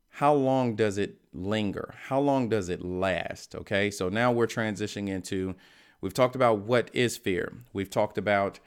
how 0.09 0.33
long 0.33 0.75
does 0.75 0.97
it 0.97 1.17
linger? 1.33 1.95
How 2.07 2.19
long 2.19 2.49
does 2.49 2.69
it 2.69 2.83
last? 2.83 3.55
Okay, 3.55 3.89
so 3.89 4.09
now 4.09 4.31
we're 4.31 4.47
transitioning 4.47 5.09
into 5.09 5.55
we've 6.01 6.13
talked 6.13 6.35
about 6.35 6.59
what 6.59 6.91
is 6.93 7.17
fear. 7.17 7.53
We've 7.71 7.89
talked 7.89 8.17
about 8.17 8.59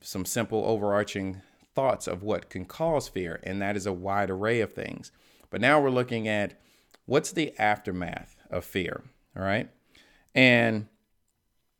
some 0.00 0.24
simple 0.24 0.64
overarching 0.64 1.40
thoughts 1.74 2.06
of 2.06 2.22
what 2.22 2.50
can 2.50 2.64
cause 2.64 3.08
fear, 3.08 3.40
and 3.44 3.62
that 3.62 3.76
is 3.76 3.86
a 3.86 3.92
wide 3.92 4.30
array 4.30 4.60
of 4.60 4.72
things. 4.72 5.10
But 5.48 5.60
now 5.60 5.80
we're 5.80 5.90
looking 5.90 6.28
at 6.28 6.60
what's 7.06 7.32
the 7.32 7.58
aftermath 7.58 8.36
of 8.50 8.64
fear, 8.64 9.02
all 9.36 9.42
right? 9.42 9.70
And 10.34 10.88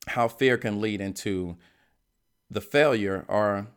how 0.09 0.29
fear 0.29 0.57
can 0.57 0.81
lead 0.81 1.01
into 1.01 1.57
the 2.53 2.61
failure 2.61 3.25
or 3.29 3.69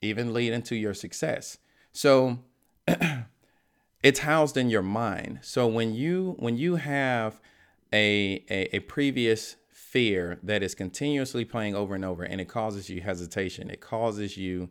even 0.00 0.32
lead 0.32 0.52
into 0.52 0.74
your 0.76 0.94
success. 0.94 1.58
So 1.92 2.38
it's 4.02 4.20
housed 4.20 4.56
in 4.56 4.70
your 4.70 4.82
mind. 4.82 5.40
So 5.42 5.66
when 5.66 5.94
you 5.94 6.36
when 6.38 6.56
you 6.56 6.76
have 6.76 7.40
a, 7.92 8.44
a, 8.48 8.76
a 8.76 8.80
previous 8.80 9.56
fear 9.68 10.38
that 10.42 10.62
is 10.62 10.74
continuously 10.74 11.44
playing 11.44 11.74
over 11.74 11.94
and 11.94 12.04
over 12.04 12.22
and 12.22 12.40
it 12.40 12.48
causes 12.48 12.88
you 12.88 13.00
hesitation, 13.00 13.70
it 13.70 13.80
causes 13.80 14.36
you 14.36 14.68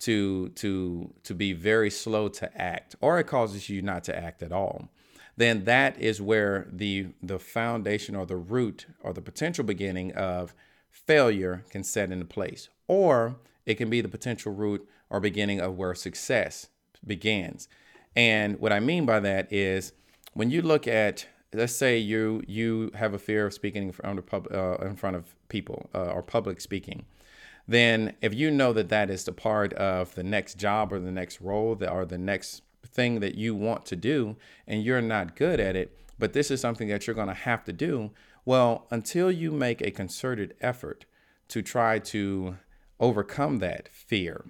to 0.00 0.48
to 0.50 1.12
to 1.22 1.34
be 1.34 1.52
very 1.52 1.90
slow 1.90 2.28
to 2.28 2.60
act 2.60 2.96
or 3.00 3.20
it 3.20 3.26
causes 3.28 3.68
you 3.68 3.80
not 3.80 4.02
to 4.02 4.16
act 4.16 4.42
at 4.42 4.50
all 4.50 4.88
then 5.36 5.64
that 5.64 6.00
is 6.00 6.20
where 6.20 6.66
the 6.72 7.06
the 7.22 7.38
foundation 7.38 8.16
or 8.16 8.26
the 8.26 8.36
root 8.36 8.86
or 9.00 9.12
the 9.12 9.20
potential 9.20 9.62
beginning 9.64 10.12
of 10.12 10.54
failure 10.92 11.64
can 11.70 11.82
set 11.82 12.12
into 12.12 12.24
place 12.24 12.68
or 12.86 13.36
it 13.66 13.74
can 13.74 13.90
be 13.90 14.00
the 14.00 14.08
potential 14.08 14.52
root 14.52 14.86
or 15.10 15.18
beginning 15.18 15.60
of 15.60 15.76
where 15.76 15.94
success 15.94 16.68
begins. 17.04 17.68
And 18.14 18.60
what 18.60 18.72
i 18.72 18.78
mean 18.78 19.06
by 19.06 19.18
that 19.20 19.52
is 19.52 19.92
when 20.34 20.50
you 20.50 20.62
look 20.62 20.86
at 20.86 21.26
let's 21.52 21.74
say 21.74 21.98
you 21.98 22.42
you 22.46 22.90
have 22.94 23.14
a 23.14 23.18
fear 23.18 23.46
of 23.46 23.54
speaking 23.54 23.84
in 23.84 23.92
front 23.92 24.18
of, 24.18 24.26
pub, 24.26 24.48
uh, 24.52 24.76
in 24.86 24.96
front 24.96 25.16
of 25.16 25.34
people 25.48 25.90
uh, 25.94 26.10
or 26.10 26.22
public 26.22 26.60
speaking 26.60 27.04
then 27.66 28.14
if 28.20 28.34
you 28.34 28.50
know 28.50 28.72
that 28.72 28.88
that 28.88 29.10
is 29.10 29.24
the 29.24 29.32
part 29.32 29.72
of 29.74 30.14
the 30.14 30.22
next 30.22 30.58
job 30.58 30.92
or 30.92 30.98
the 30.98 31.12
next 31.12 31.40
role 31.40 31.74
that, 31.76 31.90
or 31.90 32.04
the 32.04 32.18
next 32.18 32.62
thing 32.86 33.20
that 33.20 33.34
you 33.34 33.54
want 33.54 33.86
to 33.86 33.96
do 33.96 34.36
and 34.66 34.82
you're 34.82 35.00
not 35.00 35.36
good 35.36 35.60
at 35.60 35.76
it, 35.76 35.96
but 36.18 36.32
this 36.32 36.50
is 36.50 36.60
something 36.60 36.88
that 36.88 37.06
you're 37.06 37.16
going 37.16 37.28
to 37.28 37.34
have 37.34 37.64
to 37.64 37.72
do, 37.72 38.10
well, 38.44 38.86
until 38.90 39.30
you 39.30 39.50
make 39.50 39.80
a 39.80 39.90
concerted 39.90 40.54
effort 40.60 41.04
to 41.48 41.62
try 41.62 41.98
to 41.98 42.56
overcome 42.98 43.58
that 43.58 43.88
fear, 43.88 44.44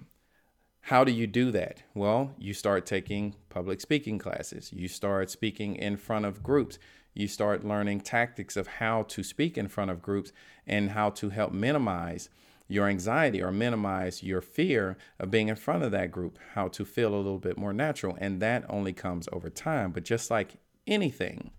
how 0.87 1.03
do 1.03 1.11
you 1.11 1.27
do 1.27 1.51
that? 1.51 1.83
Well, 1.93 2.33
you 2.37 2.53
start 2.53 2.85
taking 2.85 3.35
public 3.49 3.79
speaking 3.79 4.19
classes. 4.19 4.73
You 4.73 4.87
start 4.87 5.29
speaking 5.29 5.75
in 5.75 5.95
front 5.95 6.25
of 6.25 6.43
groups. 6.43 6.77
You 7.13 7.27
start 7.27 7.63
learning 7.63 8.01
tactics 8.01 8.57
of 8.57 8.67
how 8.67 9.03
to 9.03 9.23
speak 9.23 9.57
in 9.57 9.69
front 9.69 9.91
of 9.91 10.01
groups 10.01 10.33
and 10.67 10.91
how 10.91 11.11
to 11.11 11.29
help 11.29 11.53
minimize 11.53 12.29
your 12.67 12.87
anxiety 12.87 13.41
or 13.41 13.51
minimize 13.51 14.23
your 14.23 14.41
fear 14.41 14.97
of 15.19 15.31
being 15.31 15.47
in 15.47 15.55
front 15.55 15.83
of 15.83 15.91
that 15.91 16.11
group, 16.11 16.39
how 16.53 16.67
to 16.69 16.83
feel 16.83 17.13
a 17.13 17.15
little 17.15 17.39
bit 17.39 17.57
more 17.57 17.73
natural. 17.73 18.17
And 18.19 18.41
that 18.41 18.65
only 18.69 18.93
comes 18.93 19.29
over 19.31 19.49
time. 19.49 19.91
But 19.91 20.03
just 20.03 20.31
like 20.31 20.55
anything, 20.87 21.51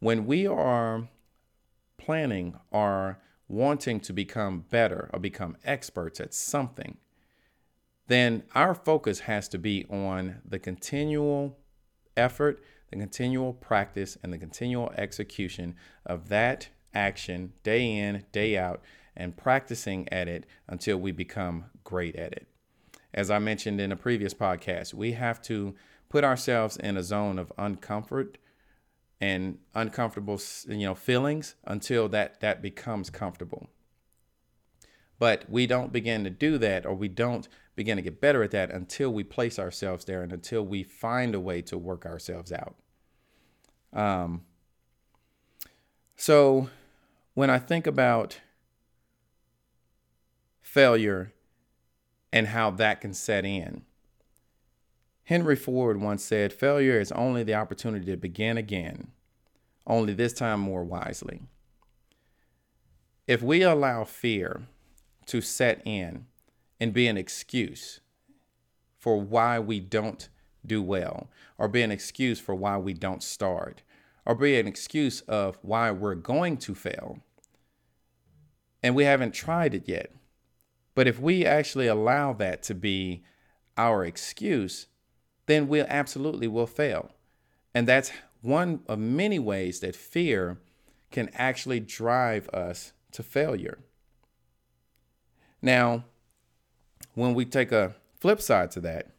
when 0.00 0.26
we 0.26 0.46
are 0.46 1.08
planning 1.98 2.58
are 2.72 3.18
wanting 3.48 4.00
to 4.00 4.12
become 4.12 4.64
better 4.70 5.10
or 5.12 5.18
become 5.18 5.56
experts 5.64 6.20
at 6.20 6.32
something, 6.32 6.96
then 8.06 8.42
our 8.54 8.74
focus 8.74 9.20
has 9.20 9.48
to 9.48 9.58
be 9.58 9.84
on 9.90 10.40
the 10.44 10.58
continual 10.58 11.58
effort, 12.16 12.62
the 12.90 12.96
continual 12.96 13.52
practice, 13.52 14.16
and 14.22 14.32
the 14.32 14.38
continual 14.38 14.92
execution 14.96 15.74
of 16.06 16.28
that 16.28 16.68
action 16.94 17.52
day 17.62 17.96
in, 17.96 18.24
day 18.32 18.56
out 18.56 18.82
and 19.16 19.36
practicing 19.36 20.10
at 20.12 20.28
it 20.28 20.46
until 20.68 20.96
we 20.96 21.12
become 21.12 21.66
great 21.84 22.16
at 22.16 22.32
it. 22.32 22.46
As 23.12 23.30
I 23.30 23.38
mentioned 23.38 23.80
in 23.80 23.92
a 23.92 23.96
previous 23.96 24.32
podcast, 24.32 24.94
we 24.94 25.12
have 25.12 25.42
to 25.42 25.74
put 26.08 26.24
ourselves 26.24 26.76
in 26.76 26.96
a 26.96 27.02
zone 27.02 27.38
of 27.38 27.52
uncomfort 27.58 28.36
and 29.20 29.58
uncomfortable 29.74 30.40
you 30.68 30.86
know 30.86 30.94
feelings 30.94 31.54
until 31.64 32.08
that 32.08 32.40
that 32.40 32.62
becomes 32.62 33.10
comfortable 33.10 33.68
but 35.18 35.44
we 35.50 35.66
don't 35.66 35.92
begin 35.92 36.22
to 36.22 36.30
do 36.30 36.58
that 36.58 36.86
or 36.86 36.94
we 36.94 37.08
don't 37.08 37.48
begin 37.74 37.96
to 37.96 38.02
get 38.02 38.20
better 38.20 38.42
at 38.42 38.50
that 38.52 38.70
until 38.70 39.12
we 39.12 39.24
place 39.24 39.58
ourselves 39.58 40.04
there 40.04 40.22
and 40.22 40.32
until 40.32 40.64
we 40.64 40.82
find 40.82 41.34
a 41.34 41.40
way 41.40 41.60
to 41.60 41.76
work 41.76 42.06
ourselves 42.06 42.52
out 42.52 42.76
um, 43.92 44.42
so 46.16 46.68
when 47.34 47.50
i 47.50 47.58
think 47.58 47.86
about 47.86 48.40
failure 50.68 51.32
and 52.32 52.48
how 52.48 52.70
that 52.70 53.00
can 53.00 53.14
set 53.14 53.44
in. 53.44 53.82
Henry 55.28 55.56
Ford 55.56 56.00
once 56.00 56.24
said, 56.24 56.54
Failure 56.54 56.98
is 56.98 57.12
only 57.12 57.42
the 57.42 57.52
opportunity 57.52 58.06
to 58.06 58.16
begin 58.16 58.56
again, 58.56 59.08
only 59.86 60.14
this 60.14 60.32
time 60.32 60.58
more 60.58 60.82
wisely. 60.82 61.42
If 63.26 63.42
we 63.42 63.60
allow 63.60 64.04
fear 64.04 64.62
to 65.26 65.42
set 65.42 65.82
in 65.86 66.24
and 66.80 66.94
be 66.94 67.06
an 67.08 67.18
excuse 67.18 68.00
for 68.96 69.20
why 69.20 69.58
we 69.58 69.80
don't 69.80 70.30
do 70.64 70.82
well, 70.82 71.28
or 71.58 71.68
be 71.68 71.82
an 71.82 71.90
excuse 71.90 72.40
for 72.40 72.54
why 72.54 72.78
we 72.78 72.94
don't 72.94 73.22
start, 73.22 73.82
or 74.24 74.34
be 74.34 74.58
an 74.58 74.66
excuse 74.66 75.20
of 75.20 75.58
why 75.60 75.90
we're 75.90 76.14
going 76.14 76.56
to 76.56 76.74
fail, 76.74 77.18
and 78.82 78.94
we 78.94 79.04
haven't 79.04 79.34
tried 79.34 79.74
it 79.74 79.86
yet, 79.86 80.10
but 80.94 81.06
if 81.06 81.20
we 81.20 81.44
actually 81.44 81.86
allow 81.86 82.32
that 82.32 82.62
to 82.62 82.74
be 82.74 83.24
our 83.76 84.06
excuse, 84.06 84.86
then 85.48 85.66
we 85.66 85.80
absolutely 85.80 86.46
will 86.46 86.66
fail. 86.66 87.10
And 87.74 87.88
that's 87.88 88.12
one 88.40 88.80
of 88.86 89.00
many 89.00 89.40
ways 89.40 89.80
that 89.80 89.96
fear 89.96 90.58
can 91.10 91.28
actually 91.34 91.80
drive 91.80 92.48
us 92.50 92.92
to 93.12 93.22
failure. 93.22 93.78
Now, 95.60 96.04
when 97.14 97.34
we 97.34 97.44
take 97.44 97.72
a 97.72 97.96
flip 98.20 98.40
side 98.40 98.70
to 98.72 98.80
that 98.82 99.10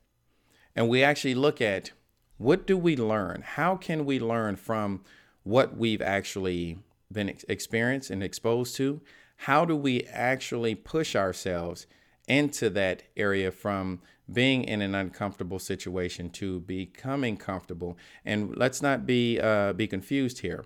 and 0.75 0.87
we 0.87 1.03
actually 1.03 1.35
look 1.35 1.59
at 1.59 1.91
what 2.37 2.65
do 2.65 2.77
we 2.77 2.95
learn? 2.95 3.43
How 3.45 3.75
can 3.75 4.05
we 4.05 4.17
learn 4.17 4.55
from 4.55 5.01
what 5.43 5.75
we've 5.75 6.01
actually 6.01 6.79
been 7.11 7.35
experienced 7.49 8.09
and 8.09 8.23
exposed 8.23 8.77
to? 8.77 9.01
how 9.43 9.63
do 9.63 9.73
we 9.73 10.03
actually 10.11 10.75
push 10.75 11.15
ourselves 11.15 11.87
into 12.29 12.69
that 12.69 13.03
area 13.17 13.51
from 13.51 14.01
being 14.31 14.63
in 14.63 14.81
an 14.81 14.93
uncomfortable 14.93 15.59
situation 15.59 16.29
to 16.29 16.59
becoming 16.61 17.35
comfortable. 17.35 17.97
And 18.23 18.55
let's 18.55 18.81
not 18.81 19.05
be 19.05 19.39
uh, 19.39 19.73
be 19.73 19.87
confused 19.87 20.39
here. 20.39 20.63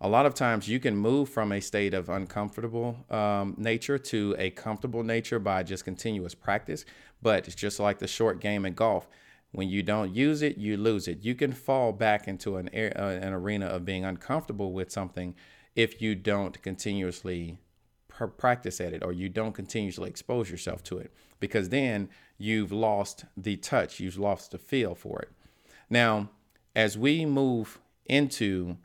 A 0.00 0.08
lot 0.08 0.26
of 0.26 0.34
times 0.34 0.68
you 0.68 0.80
can 0.80 0.96
move 0.96 1.28
from 1.28 1.52
a 1.52 1.60
state 1.60 1.94
of 1.94 2.08
uncomfortable 2.08 3.06
um, 3.10 3.54
nature 3.56 3.98
to 3.98 4.34
a 4.38 4.50
comfortable 4.50 5.02
nature 5.02 5.38
by 5.38 5.62
just 5.62 5.84
continuous 5.84 6.34
practice 6.34 6.84
but 7.22 7.46
it's 7.46 7.56
just 7.56 7.80
like 7.80 7.98
the 8.00 8.06
short 8.06 8.38
game 8.40 8.66
in 8.66 8.74
golf. 8.74 9.08
When 9.52 9.68
you 9.68 9.82
don't 9.82 10.14
use 10.14 10.42
it 10.42 10.58
you 10.58 10.76
lose 10.76 11.08
it. 11.08 11.24
You 11.24 11.34
can 11.34 11.52
fall 11.52 11.92
back 11.92 12.26
into 12.26 12.56
an, 12.56 12.68
uh, 12.74 13.18
an 13.22 13.32
arena 13.32 13.66
of 13.66 13.84
being 13.84 14.04
uncomfortable 14.04 14.72
with 14.72 14.90
something 14.90 15.34
if 15.76 16.02
you 16.02 16.14
don't 16.14 16.60
continuously 16.62 17.58
practice 18.36 18.80
at 18.80 18.92
it 18.92 19.02
or 19.02 19.12
you 19.12 19.28
don't 19.28 19.52
continuously 19.52 20.08
expose 20.08 20.50
yourself 20.50 20.82
to 20.84 20.98
it 20.98 21.12
because 21.40 21.68
then 21.68 22.08
you've 22.38 22.72
lost 22.72 23.24
the 23.36 23.56
touch, 23.56 24.00
you've 24.00 24.18
lost 24.18 24.50
the 24.50 24.58
feel 24.58 24.94
for 24.94 25.20
it. 25.20 25.30
Now, 25.90 26.30
as 26.74 26.96
we 26.98 27.24
move 27.24 27.80
into 28.06 28.76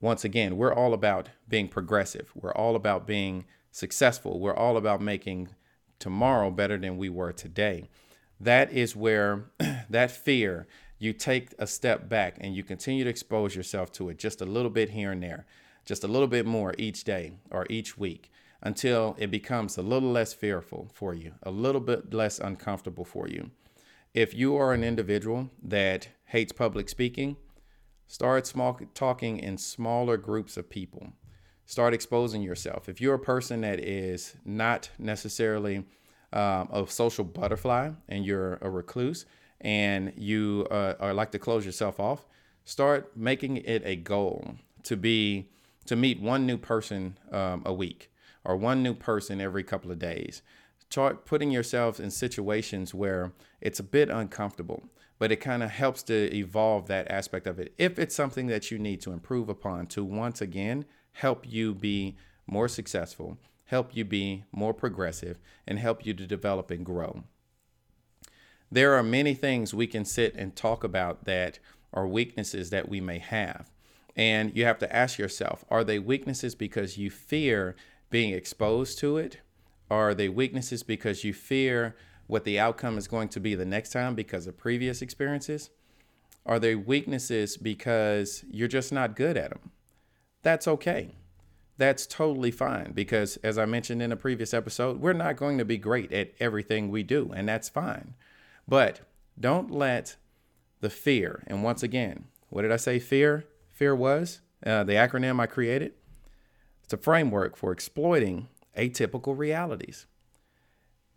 once 0.00 0.24
again, 0.24 0.56
we're 0.56 0.74
all 0.74 0.94
about 0.94 1.28
being 1.48 1.68
progressive. 1.68 2.32
We're 2.34 2.54
all 2.54 2.74
about 2.74 3.06
being 3.06 3.44
successful. 3.70 4.40
We're 4.40 4.54
all 4.54 4.76
about 4.76 5.00
making 5.00 5.50
tomorrow 5.98 6.50
better 6.50 6.76
than 6.76 6.98
we 6.98 7.08
were 7.08 7.32
today. 7.32 7.88
That 8.40 8.72
is 8.72 8.96
where 8.96 9.44
that 9.90 10.10
fear, 10.10 10.66
you 10.98 11.12
take 11.12 11.54
a 11.58 11.66
step 11.66 12.08
back 12.08 12.36
and 12.40 12.56
you 12.56 12.64
continue 12.64 13.04
to 13.04 13.10
expose 13.10 13.54
yourself 13.54 13.92
to 13.92 14.08
it 14.08 14.18
just 14.18 14.40
a 14.40 14.44
little 14.44 14.70
bit 14.70 14.90
here 14.90 15.12
and 15.12 15.22
there, 15.22 15.46
just 15.84 16.02
a 16.02 16.08
little 16.08 16.28
bit 16.28 16.46
more 16.46 16.74
each 16.76 17.04
day 17.04 17.34
or 17.50 17.66
each 17.70 17.96
week 17.96 18.31
until 18.62 19.16
it 19.18 19.30
becomes 19.30 19.76
a 19.76 19.82
little 19.82 20.10
less 20.10 20.32
fearful 20.32 20.88
for 20.94 21.14
you, 21.14 21.34
a 21.42 21.50
little 21.50 21.80
bit 21.80 22.14
less 22.14 22.38
uncomfortable 22.38 23.04
for 23.04 23.26
you. 23.28 23.50
If 24.14 24.34
you 24.34 24.56
are 24.56 24.72
an 24.72 24.84
individual 24.84 25.50
that 25.62 26.08
hates 26.26 26.52
public 26.52 26.88
speaking, 26.88 27.36
start 28.06 28.46
small 28.46 28.78
talking 28.94 29.38
in 29.38 29.58
smaller 29.58 30.16
groups 30.16 30.56
of 30.56 30.70
people. 30.70 31.12
Start 31.66 31.94
exposing 31.94 32.42
yourself. 32.42 32.88
If 32.88 33.00
you're 33.00 33.14
a 33.14 33.18
person 33.18 33.62
that 33.62 33.80
is 33.80 34.36
not 34.44 34.90
necessarily 34.98 35.84
um, 36.32 36.68
a 36.72 36.84
social 36.86 37.24
butterfly 37.24 37.90
and 38.08 38.24
you're 38.24 38.58
a 38.60 38.70
recluse 38.70 39.26
and 39.60 40.12
you 40.16 40.66
uh, 40.70 40.94
are 41.00 41.14
like 41.14 41.30
to 41.32 41.38
close 41.38 41.64
yourself 41.64 41.98
off, 41.98 42.26
start 42.64 43.16
making 43.16 43.58
it 43.58 43.82
a 43.84 43.96
goal 43.96 44.54
to 44.84 44.96
be 44.96 45.48
to 45.86 45.96
meet 45.96 46.20
one 46.20 46.46
new 46.46 46.58
person 46.58 47.18
um, 47.32 47.62
a 47.64 47.72
week 47.72 48.11
or 48.44 48.56
one 48.56 48.82
new 48.82 48.94
person 48.94 49.40
every 49.40 49.62
couple 49.62 49.90
of 49.90 49.98
days. 49.98 50.42
Start 50.90 51.24
putting 51.24 51.50
yourselves 51.50 52.00
in 52.00 52.10
situations 52.10 52.92
where 52.92 53.32
it's 53.60 53.80
a 53.80 53.84
bit 53.84 54.10
uncomfortable, 54.10 54.82
but 55.18 55.32
it 55.32 55.36
kind 55.36 55.62
of 55.62 55.70
helps 55.70 56.02
to 56.02 56.34
evolve 56.36 56.86
that 56.86 57.10
aspect 57.10 57.46
of 57.46 57.58
it. 57.58 57.72
If 57.78 57.98
it's 57.98 58.14
something 58.14 58.48
that 58.48 58.70
you 58.70 58.78
need 58.78 59.00
to 59.02 59.12
improve 59.12 59.48
upon 59.48 59.86
to 59.88 60.04
once 60.04 60.40
again 60.40 60.84
help 61.12 61.46
you 61.48 61.74
be 61.74 62.16
more 62.46 62.68
successful, 62.68 63.38
help 63.64 63.96
you 63.96 64.04
be 64.04 64.44
more 64.52 64.74
progressive, 64.74 65.38
and 65.66 65.78
help 65.78 66.04
you 66.04 66.12
to 66.12 66.26
develop 66.26 66.70
and 66.70 66.84
grow. 66.84 67.24
There 68.70 68.94
are 68.94 69.02
many 69.02 69.34
things 69.34 69.74
we 69.74 69.86
can 69.86 70.04
sit 70.04 70.34
and 70.34 70.56
talk 70.56 70.82
about 70.82 71.24
that 71.24 71.58
are 71.92 72.06
weaknesses 72.06 72.70
that 72.70 72.88
we 72.88 73.00
may 73.00 73.18
have. 73.18 73.70
And 74.16 74.54
you 74.56 74.64
have 74.64 74.78
to 74.78 74.94
ask 74.94 75.18
yourself 75.18 75.64
are 75.70 75.84
they 75.84 75.98
weaknesses 75.98 76.54
because 76.54 76.98
you 76.98 77.10
fear 77.10 77.76
being 78.12 78.32
exposed 78.32 78.98
to 79.00 79.16
it? 79.16 79.38
Are 79.90 80.14
they 80.14 80.28
weaknesses 80.28 80.84
because 80.84 81.24
you 81.24 81.34
fear 81.34 81.96
what 82.28 82.44
the 82.44 82.60
outcome 82.60 82.96
is 82.96 83.08
going 83.08 83.28
to 83.30 83.40
be 83.40 83.56
the 83.56 83.64
next 83.64 83.90
time 83.90 84.14
because 84.14 84.46
of 84.46 84.56
previous 84.56 85.02
experiences? 85.02 85.70
Are 86.46 86.60
they 86.60 86.76
weaknesses 86.76 87.56
because 87.56 88.44
you're 88.50 88.68
just 88.68 88.92
not 88.92 89.16
good 89.16 89.36
at 89.36 89.50
them? 89.50 89.72
That's 90.42 90.68
okay. 90.68 91.16
That's 91.78 92.06
totally 92.06 92.50
fine 92.50 92.92
because, 92.92 93.38
as 93.38 93.58
I 93.58 93.64
mentioned 93.64 94.02
in 94.02 94.12
a 94.12 94.16
previous 94.16 94.52
episode, 94.52 95.00
we're 95.00 95.14
not 95.14 95.36
going 95.36 95.58
to 95.58 95.64
be 95.64 95.78
great 95.78 96.12
at 96.12 96.32
everything 96.38 96.90
we 96.90 97.02
do, 97.02 97.32
and 97.34 97.48
that's 97.48 97.68
fine. 97.68 98.14
But 98.68 99.00
don't 99.40 99.70
let 99.70 100.16
the 100.80 100.90
fear, 100.90 101.42
and 101.46 101.64
once 101.64 101.82
again, 101.82 102.26
what 102.50 102.62
did 102.62 102.72
I 102.72 102.76
say 102.76 102.98
fear? 102.98 103.46
Fear 103.70 103.96
was 103.96 104.40
uh, 104.64 104.84
the 104.84 104.92
acronym 104.92 105.40
I 105.40 105.46
created 105.46 105.94
a 106.92 106.96
framework 106.96 107.56
for 107.56 107.72
exploiting 107.72 108.48
atypical 108.76 109.36
realities. 109.36 110.06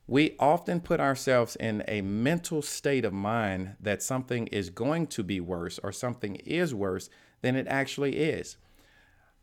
We 0.07 0.35
often 0.39 0.81
put 0.81 0.99
ourselves 0.99 1.55
in 1.55 1.83
a 1.87 2.01
mental 2.01 2.61
state 2.61 3.05
of 3.05 3.13
mind 3.13 3.75
that 3.79 4.03
something 4.03 4.47
is 4.47 4.69
going 4.69 5.07
to 5.07 5.23
be 5.23 5.39
worse 5.39 5.79
or 5.79 5.91
something 5.91 6.35
is 6.35 6.75
worse 6.75 7.09
than 7.41 7.55
it 7.55 7.67
actually 7.67 8.17
is. 8.17 8.57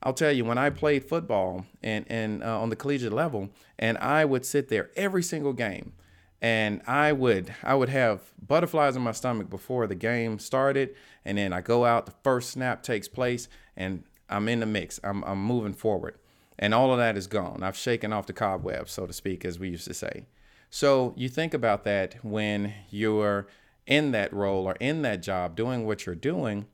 I'll 0.05 0.13
tell 0.13 0.33
you, 0.33 0.45
when 0.45 0.59
I 0.59 0.71
played 0.71 1.05
football 1.05 1.67
and, 1.83 2.05
and 2.09 2.43
uh, 2.43 2.61
on 2.61 2.71
the 2.71 2.77
collegiate 2.77 3.13
level, 3.13 3.51
and 3.79 3.99
I 3.99 4.25
would 4.25 4.45
sit 4.45 4.69
there 4.69 4.91
every 4.97 5.23
single 5.23 5.53
game, 5.53 5.93
and 6.41 6.83
I 6.89 7.13
would 7.13 7.55
I 7.63 7.77
would 7.77 7.89
have 7.89 8.33
butterflies 8.45 8.97
in 8.97 9.03
my 9.03 9.13
stomach 9.13 9.49
before 9.49 9.87
the 9.87 9.95
game 9.95 10.41
started, 10.41 10.97
and 11.25 11.39
then 11.39 11.53
I 11.53 11.61
go 11.61 11.85
out, 11.85 12.07
the 12.07 12.15
first 12.25 12.51
snap 12.51 12.83
takes 12.83 13.07
place, 13.07 13.49
and 13.77 14.03
I'm 14.29 14.49
in 14.49 14.61
the 14.61 14.67
mix. 14.67 14.99
I'm, 15.05 15.23
I'm 15.25 15.43
moving 15.43 15.73
forward. 15.73 16.19
And 16.63 16.73
all 16.73 16.93
of 16.93 16.99
that 16.99 17.17
is 17.17 17.27
gone. 17.27 17.65
I've 17.65 17.77
shaken 17.77 18.13
off 18.13 18.29
the 18.29 18.33
cobwebs, 18.33 18.93
so 18.93 19.05
to 19.05 19.13
speak, 19.13 19.45
as 19.45 19.59
we 19.59 19.71
used 19.71 19.89
to 19.89 19.95
say. 19.95 20.27
So 20.71 21.13
you 21.17 21.29
think 21.29 21.55
about 21.55 21.83
that 21.83 22.25
when 22.25 22.73
you're 22.89 23.49
in 23.85 24.13
that 24.13 24.33
role 24.33 24.67
or 24.67 24.77
in 24.79 25.03
that 25.03 25.25
job 25.25 25.57
doing 25.57 25.85
what 25.85 26.07
you're 26.07 26.15
doing. 26.15 26.67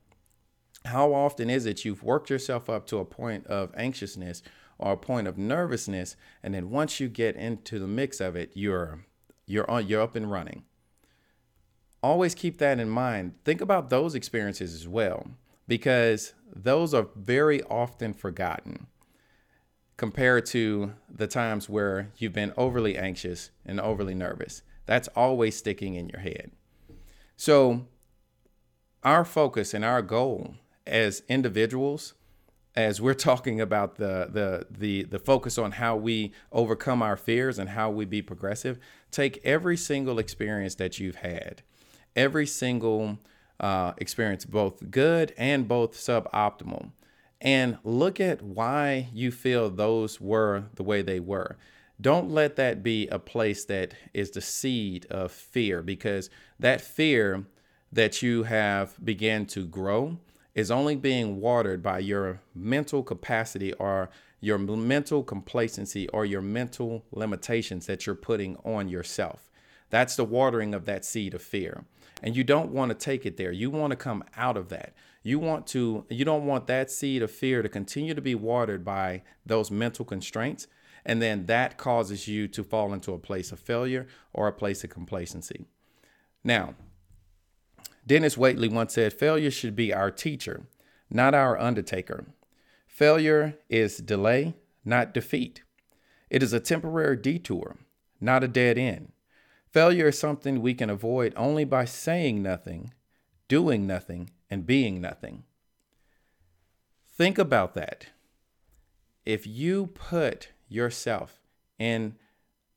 How 0.85 1.11
often 1.15 1.49
is 1.49 1.65
it 1.65 1.85
you've 1.85 2.03
worked 2.03 2.29
yourself 2.29 2.69
up 2.69 2.85
to 2.85 2.99
a 2.99 3.03
point 3.03 3.47
of 3.47 3.73
anxiousness 3.75 4.43
or 4.77 4.91
a 4.91 4.97
point 4.97 5.27
of 5.27 5.39
nervousness, 5.39 6.15
and 6.43 6.53
then 6.53 6.69
once 6.69 6.99
you 6.99 7.07
get 7.09 7.35
into 7.35 7.79
the 7.79 7.87
mix 7.87 8.21
of 8.21 8.35
it, 8.35 8.51
you're 8.53 9.05
you're 9.47 9.69
on 9.71 9.87
you're 9.87 10.03
up 10.03 10.15
and 10.15 10.31
running. 10.31 10.65
Always 12.03 12.35
keep 12.35 12.59
that 12.59 12.79
in 12.79 12.91
mind. 12.91 13.43
Think 13.43 13.59
about 13.59 13.89
those 13.89 14.13
experiences 14.13 14.75
as 14.75 14.87
well, 14.87 15.31
because 15.67 16.35
those 16.55 16.93
are 16.93 17.07
very 17.15 17.63
often 17.63 18.13
forgotten 18.13 18.85
compared 19.99 20.45
to 20.45 20.93
the 21.13 21.27
times 21.27 21.67
where 21.67 22.09
you've 22.15 22.31
been 22.31 22.53
overly 22.55 22.97
anxious 22.97 23.51
and 23.65 23.81
overly 23.81 24.15
nervous. 24.15 24.61
That's 24.85 25.09
always 25.09 25.57
sticking 25.57 25.95
in 25.95 26.07
your 26.07 26.21
head. 26.21 26.51
So, 27.35 27.85
our 29.03 29.25
focus 29.25 29.73
and 29.73 29.83
our 29.83 30.01
goal 30.01 30.55
as 30.87 31.21
individuals, 31.27 32.13
as 32.75 33.01
we're 33.01 33.13
talking 33.29 33.59
about 33.59 33.97
the, 33.97 34.29
the, 34.31 34.67
the, 34.71 35.03
the 35.03 35.19
focus 35.19 35.57
on 35.57 35.73
how 35.73 35.97
we 35.97 36.31
overcome 36.53 37.01
our 37.01 37.17
fears 37.17 37.59
and 37.59 37.71
how 37.71 37.89
we 37.89 38.05
be 38.05 38.21
progressive, 38.21 38.79
take 39.11 39.41
every 39.43 39.75
single 39.75 40.17
experience 40.17 40.75
that 40.75 40.97
you've 40.99 41.17
had, 41.17 41.61
every 42.15 42.47
single 42.47 43.19
uh, 43.59 43.91
experience, 43.97 44.45
both 44.45 44.91
good 44.91 45.33
and 45.37 45.67
both 45.67 45.91
suboptimal, 45.91 46.91
and 47.41 47.77
look 47.83 48.19
at 48.19 48.41
why 48.41 49.09
you 49.13 49.31
feel 49.31 49.69
those 49.69 50.19
were 50.19 50.65
the 50.75 50.83
way 50.83 51.01
they 51.01 51.19
were. 51.19 51.57
Don't 52.01 52.29
let 52.29 52.55
that 52.55 52.81
be 52.81 53.07
a 53.07 53.19
place 53.19 53.65
that 53.65 53.93
is 54.13 54.31
the 54.31 54.41
seed 54.41 55.05
of 55.09 55.31
fear 55.31 55.81
because 55.81 56.29
that 56.59 56.81
fear 56.81 57.45
that 57.91 58.21
you 58.21 58.43
have 58.43 59.03
began 59.03 59.45
to 59.47 59.65
grow 59.65 60.17
is 60.55 60.71
only 60.71 60.95
being 60.95 61.39
watered 61.39 61.81
by 61.81 61.99
your 61.99 62.41
mental 62.55 63.03
capacity 63.03 63.73
or 63.73 64.09
your 64.41 64.57
mental 64.57 65.23
complacency 65.23 66.07
or 66.09 66.25
your 66.25 66.41
mental 66.41 67.03
limitations 67.11 67.85
that 67.87 68.05
you're 68.05 68.15
putting 68.15 68.55
on 68.63 68.87
yourself. 68.87 69.49
That's 69.89 70.15
the 70.15 70.25
watering 70.25 70.73
of 70.73 70.85
that 70.85 71.03
seed 71.03 71.33
of 71.33 71.41
fear. 71.41 71.83
And 72.21 72.35
you 72.35 72.43
don't 72.43 72.71
want 72.71 72.89
to 72.89 72.95
take 72.95 73.25
it 73.25 73.37
there. 73.37 73.51
You 73.51 73.69
want 73.69 73.91
to 73.91 73.97
come 73.97 74.23
out 74.37 74.57
of 74.57 74.69
that. 74.69 74.93
You 75.23 75.39
want 75.39 75.67
to 75.67 76.05
you 76.09 76.25
don't 76.25 76.45
want 76.45 76.67
that 76.67 76.89
seed 76.89 77.21
of 77.21 77.31
fear 77.31 77.61
to 77.61 77.69
continue 77.69 78.13
to 78.13 78.21
be 78.21 78.35
watered 78.35 78.85
by 78.85 79.23
those 79.45 79.69
mental 79.69 80.05
constraints 80.05 80.67
and 81.05 81.21
then 81.21 81.45
that 81.47 81.77
causes 81.77 82.27
you 82.27 82.47
to 82.49 82.63
fall 82.63 82.93
into 82.93 83.13
a 83.13 83.19
place 83.19 83.51
of 83.51 83.59
failure 83.59 84.07
or 84.33 84.47
a 84.47 84.53
place 84.53 84.83
of 84.83 84.89
complacency. 84.89 85.65
Now, 86.43 86.75
Dennis 88.05 88.35
Waitley 88.35 88.71
once 88.71 88.93
said, 88.93 89.13
Failure 89.13 89.51
should 89.51 89.75
be 89.75 89.93
our 89.93 90.11
teacher, 90.11 90.67
not 91.09 91.33
our 91.33 91.59
undertaker. 91.59 92.25
Failure 92.87 93.57
is 93.69 93.97
delay, 93.97 94.55
not 94.83 95.13
defeat. 95.13 95.63
It 96.29 96.43
is 96.43 96.53
a 96.53 96.59
temporary 96.59 97.17
detour, 97.17 97.77
not 98.19 98.43
a 98.43 98.47
dead 98.47 98.77
end. 98.77 99.11
Failure 99.71 100.07
is 100.07 100.19
something 100.19 100.61
we 100.61 100.73
can 100.73 100.89
avoid 100.89 101.33
only 101.35 101.63
by 101.63 101.85
saying 101.85 102.41
nothing, 102.41 102.93
doing 103.49 103.85
nothing, 103.85 104.29
and 104.49 104.65
being 104.65 105.01
nothing. 105.01 105.43
Think 107.05 107.37
about 107.37 107.73
that. 107.73 108.07
If 109.25 109.45
you 109.45 109.87
put 109.87 110.49
yourself 110.69 111.41
in 111.77 112.15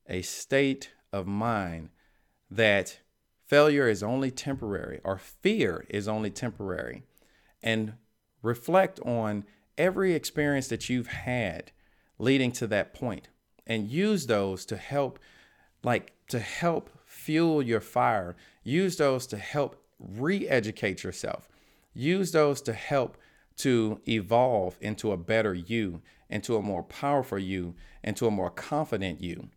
a 0.07 0.21
state 0.21 0.91
of 1.13 1.25
mind 1.25 1.89
that 2.51 2.99
failure 3.45 3.87
is 3.87 4.03
only 4.03 4.31
temporary 4.31 4.99
or 5.03 5.17
fear 5.17 5.85
is 5.89 6.07
only 6.07 6.29
temporary, 6.29 7.03
and 7.61 7.93
reflect 8.41 8.99
on 9.01 9.45
every 9.77 10.13
experience 10.13 10.67
that 10.67 10.89
you've 10.89 11.07
had 11.07 11.71
leading 12.19 12.51
to 12.51 12.67
that 12.67 12.93
point 12.93 13.29
and 13.65 13.89
use 13.89 14.27
those 14.27 14.65
to 14.65 14.77
help 14.77 15.17
like 15.83 16.13
to 16.27 16.39
help 16.39 16.89
fuel 17.05 17.61
your 17.61 17.79
fire 17.79 18.35
use 18.63 18.97
those 18.97 19.25
to 19.25 19.37
help 19.37 19.82
re-educate 20.03 21.03
yourself 21.03 21.47
use 21.93 22.31
those 22.31 22.61
to 22.61 22.73
help 22.73 23.17
to 23.55 23.99
evolve 24.07 24.77
into 24.81 25.11
a 25.11 25.17
better 25.17 25.53
you 25.53 26.01
into 26.29 26.55
a 26.55 26.61
more 26.61 26.83
powerful 26.83 27.39
you 27.39 27.75
into 28.03 28.25
a 28.25 28.31
more 28.31 28.49
confident 28.49 29.21
you 29.21 29.49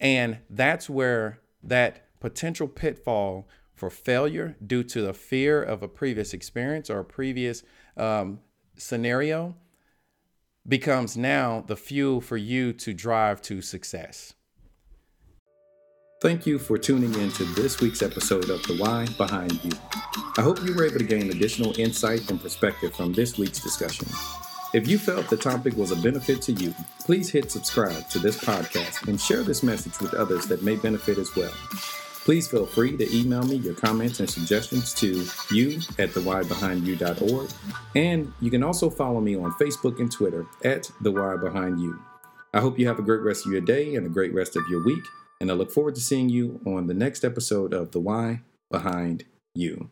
and 0.00 0.38
that's 0.48 0.88
where 0.88 1.40
that 1.62 2.06
potential 2.20 2.68
pitfall 2.68 3.48
for 3.74 3.90
failure 3.90 4.56
due 4.64 4.82
to 4.84 5.00
the 5.00 5.14
fear 5.14 5.62
of 5.62 5.82
a 5.82 5.88
previous 5.88 6.34
experience 6.34 6.90
or 6.90 7.00
a 7.00 7.04
previous 7.04 7.62
um, 7.96 8.40
scenario 8.76 9.54
becomes 10.68 11.16
now 11.16 11.64
the 11.66 11.76
fuel 11.76 12.20
for 12.20 12.36
you 12.36 12.72
to 12.74 12.92
drive 12.92 13.40
to 13.40 13.62
success. 13.62 14.34
Thank 16.20 16.44
you 16.44 16.58
for 16.58 16.76
tuning 16.76 17.14
in 17.14 17.32
to 17.32 17.44
this 17.54 17.80
week's 17.80 18.02
episode 18.02 18.50
of 18.50 18.62
The 18.64 18.76
Why 18.76 19.06
Behind 19.16 19.52
You. 19.64 19.70
I 20.36 20.42
hope 20.42 20.62
you 20.62 20.74
were 20.74 20.84
able 20.84 20.98
to 20.98 21.04
gain 21.04 21.30
additional 21.30 21.74
insight 21.80 22.30
and 22.30 22.38
perspective 22.38 22.94
from 22.94 23.14
this 23.14 23.38
week's 23.38 23.58
discussion. 23.58 24.06
If 24.74 24.86
you 24.86 24.98
felt 24.98 25.30
the 25.30 25.38
topic 25.38 25.78
was 25.78 25.92
a 25.92 25.96
benefit 25.96 26.42
to 26.42 26.52
you, 26.52 26.74
please 27.06 27.30
hit 27.30 27.50
subscribe 27.50 28.06
to 28.10 28.18
this 28.18 28.36
podcast 28.36 29.08
and 29.08 29.18
share 29.18 29.42
this 29.42 29.62
message 29.62 29.98
with 29.98 30.12
others 30.12 30.44
that 30.48 30.62
may 30.62 30.76
benefit 30.76 31.16
as 31.16 31.34
well. 31.34 31.54
Please 32.24 32.46
feel 32.46 32.66
free 32.66 32.98
to 32.98 33.16
email 33.16 33.42
me 33.42 33.56
your 33.56 33.72
comments 33.72 34.20
and 34.20 34.28
suggestions 34.28 34.92
to 34.96 35.24
you 35.50 35.78
at 35.98 36.10
thewhybehindyu.org. 36.10 37.50
And 37.96 38.30
you 38.42 38.50
can 38.50 38.62
also 38.62 38.90
follow 38.90 39.22
me 39.22 39.36
on 39.36 39.52
Facebook 39.52 39.98
and 40.00 40.12
Twitter 40.12 40.46
at 40.66 40.90
The 41.00 41.12
Why 41.12 41.38
Behind 41.38 41.80
You. 41.80 41.98
I 42.52 42.60
hope 42.60 42.78
you 42.78 42.86
have 42.88 42.98
a 42.98 43.02
great 43.02 43.22
rest 43.22 43.46
of 43.46 43.52
your 43.52 43.62
day 43.62 43.94
and 43.94 44.04
a 44.04 44.10
great 44.10 44.34
rest 44.34 44.54
of 44.54 44.64
your 44.68 44.84
week. 44.84 45.04
And 45.40 45.50
I 45.50 45.54
look 45.54 45.70
forward 45.70 45.94
to 45.94 46.00
seeing 46.00 46.28
you 46.28 46.60
on 46.66 46.86
the 46.86 46.94
next 46.94 47.24
episode 47.24 47.72
of 47.72 47.92
The 47.92 48.00
Why 48.00 48.42
Behind 48.70 49.24
You. 49.54 49.88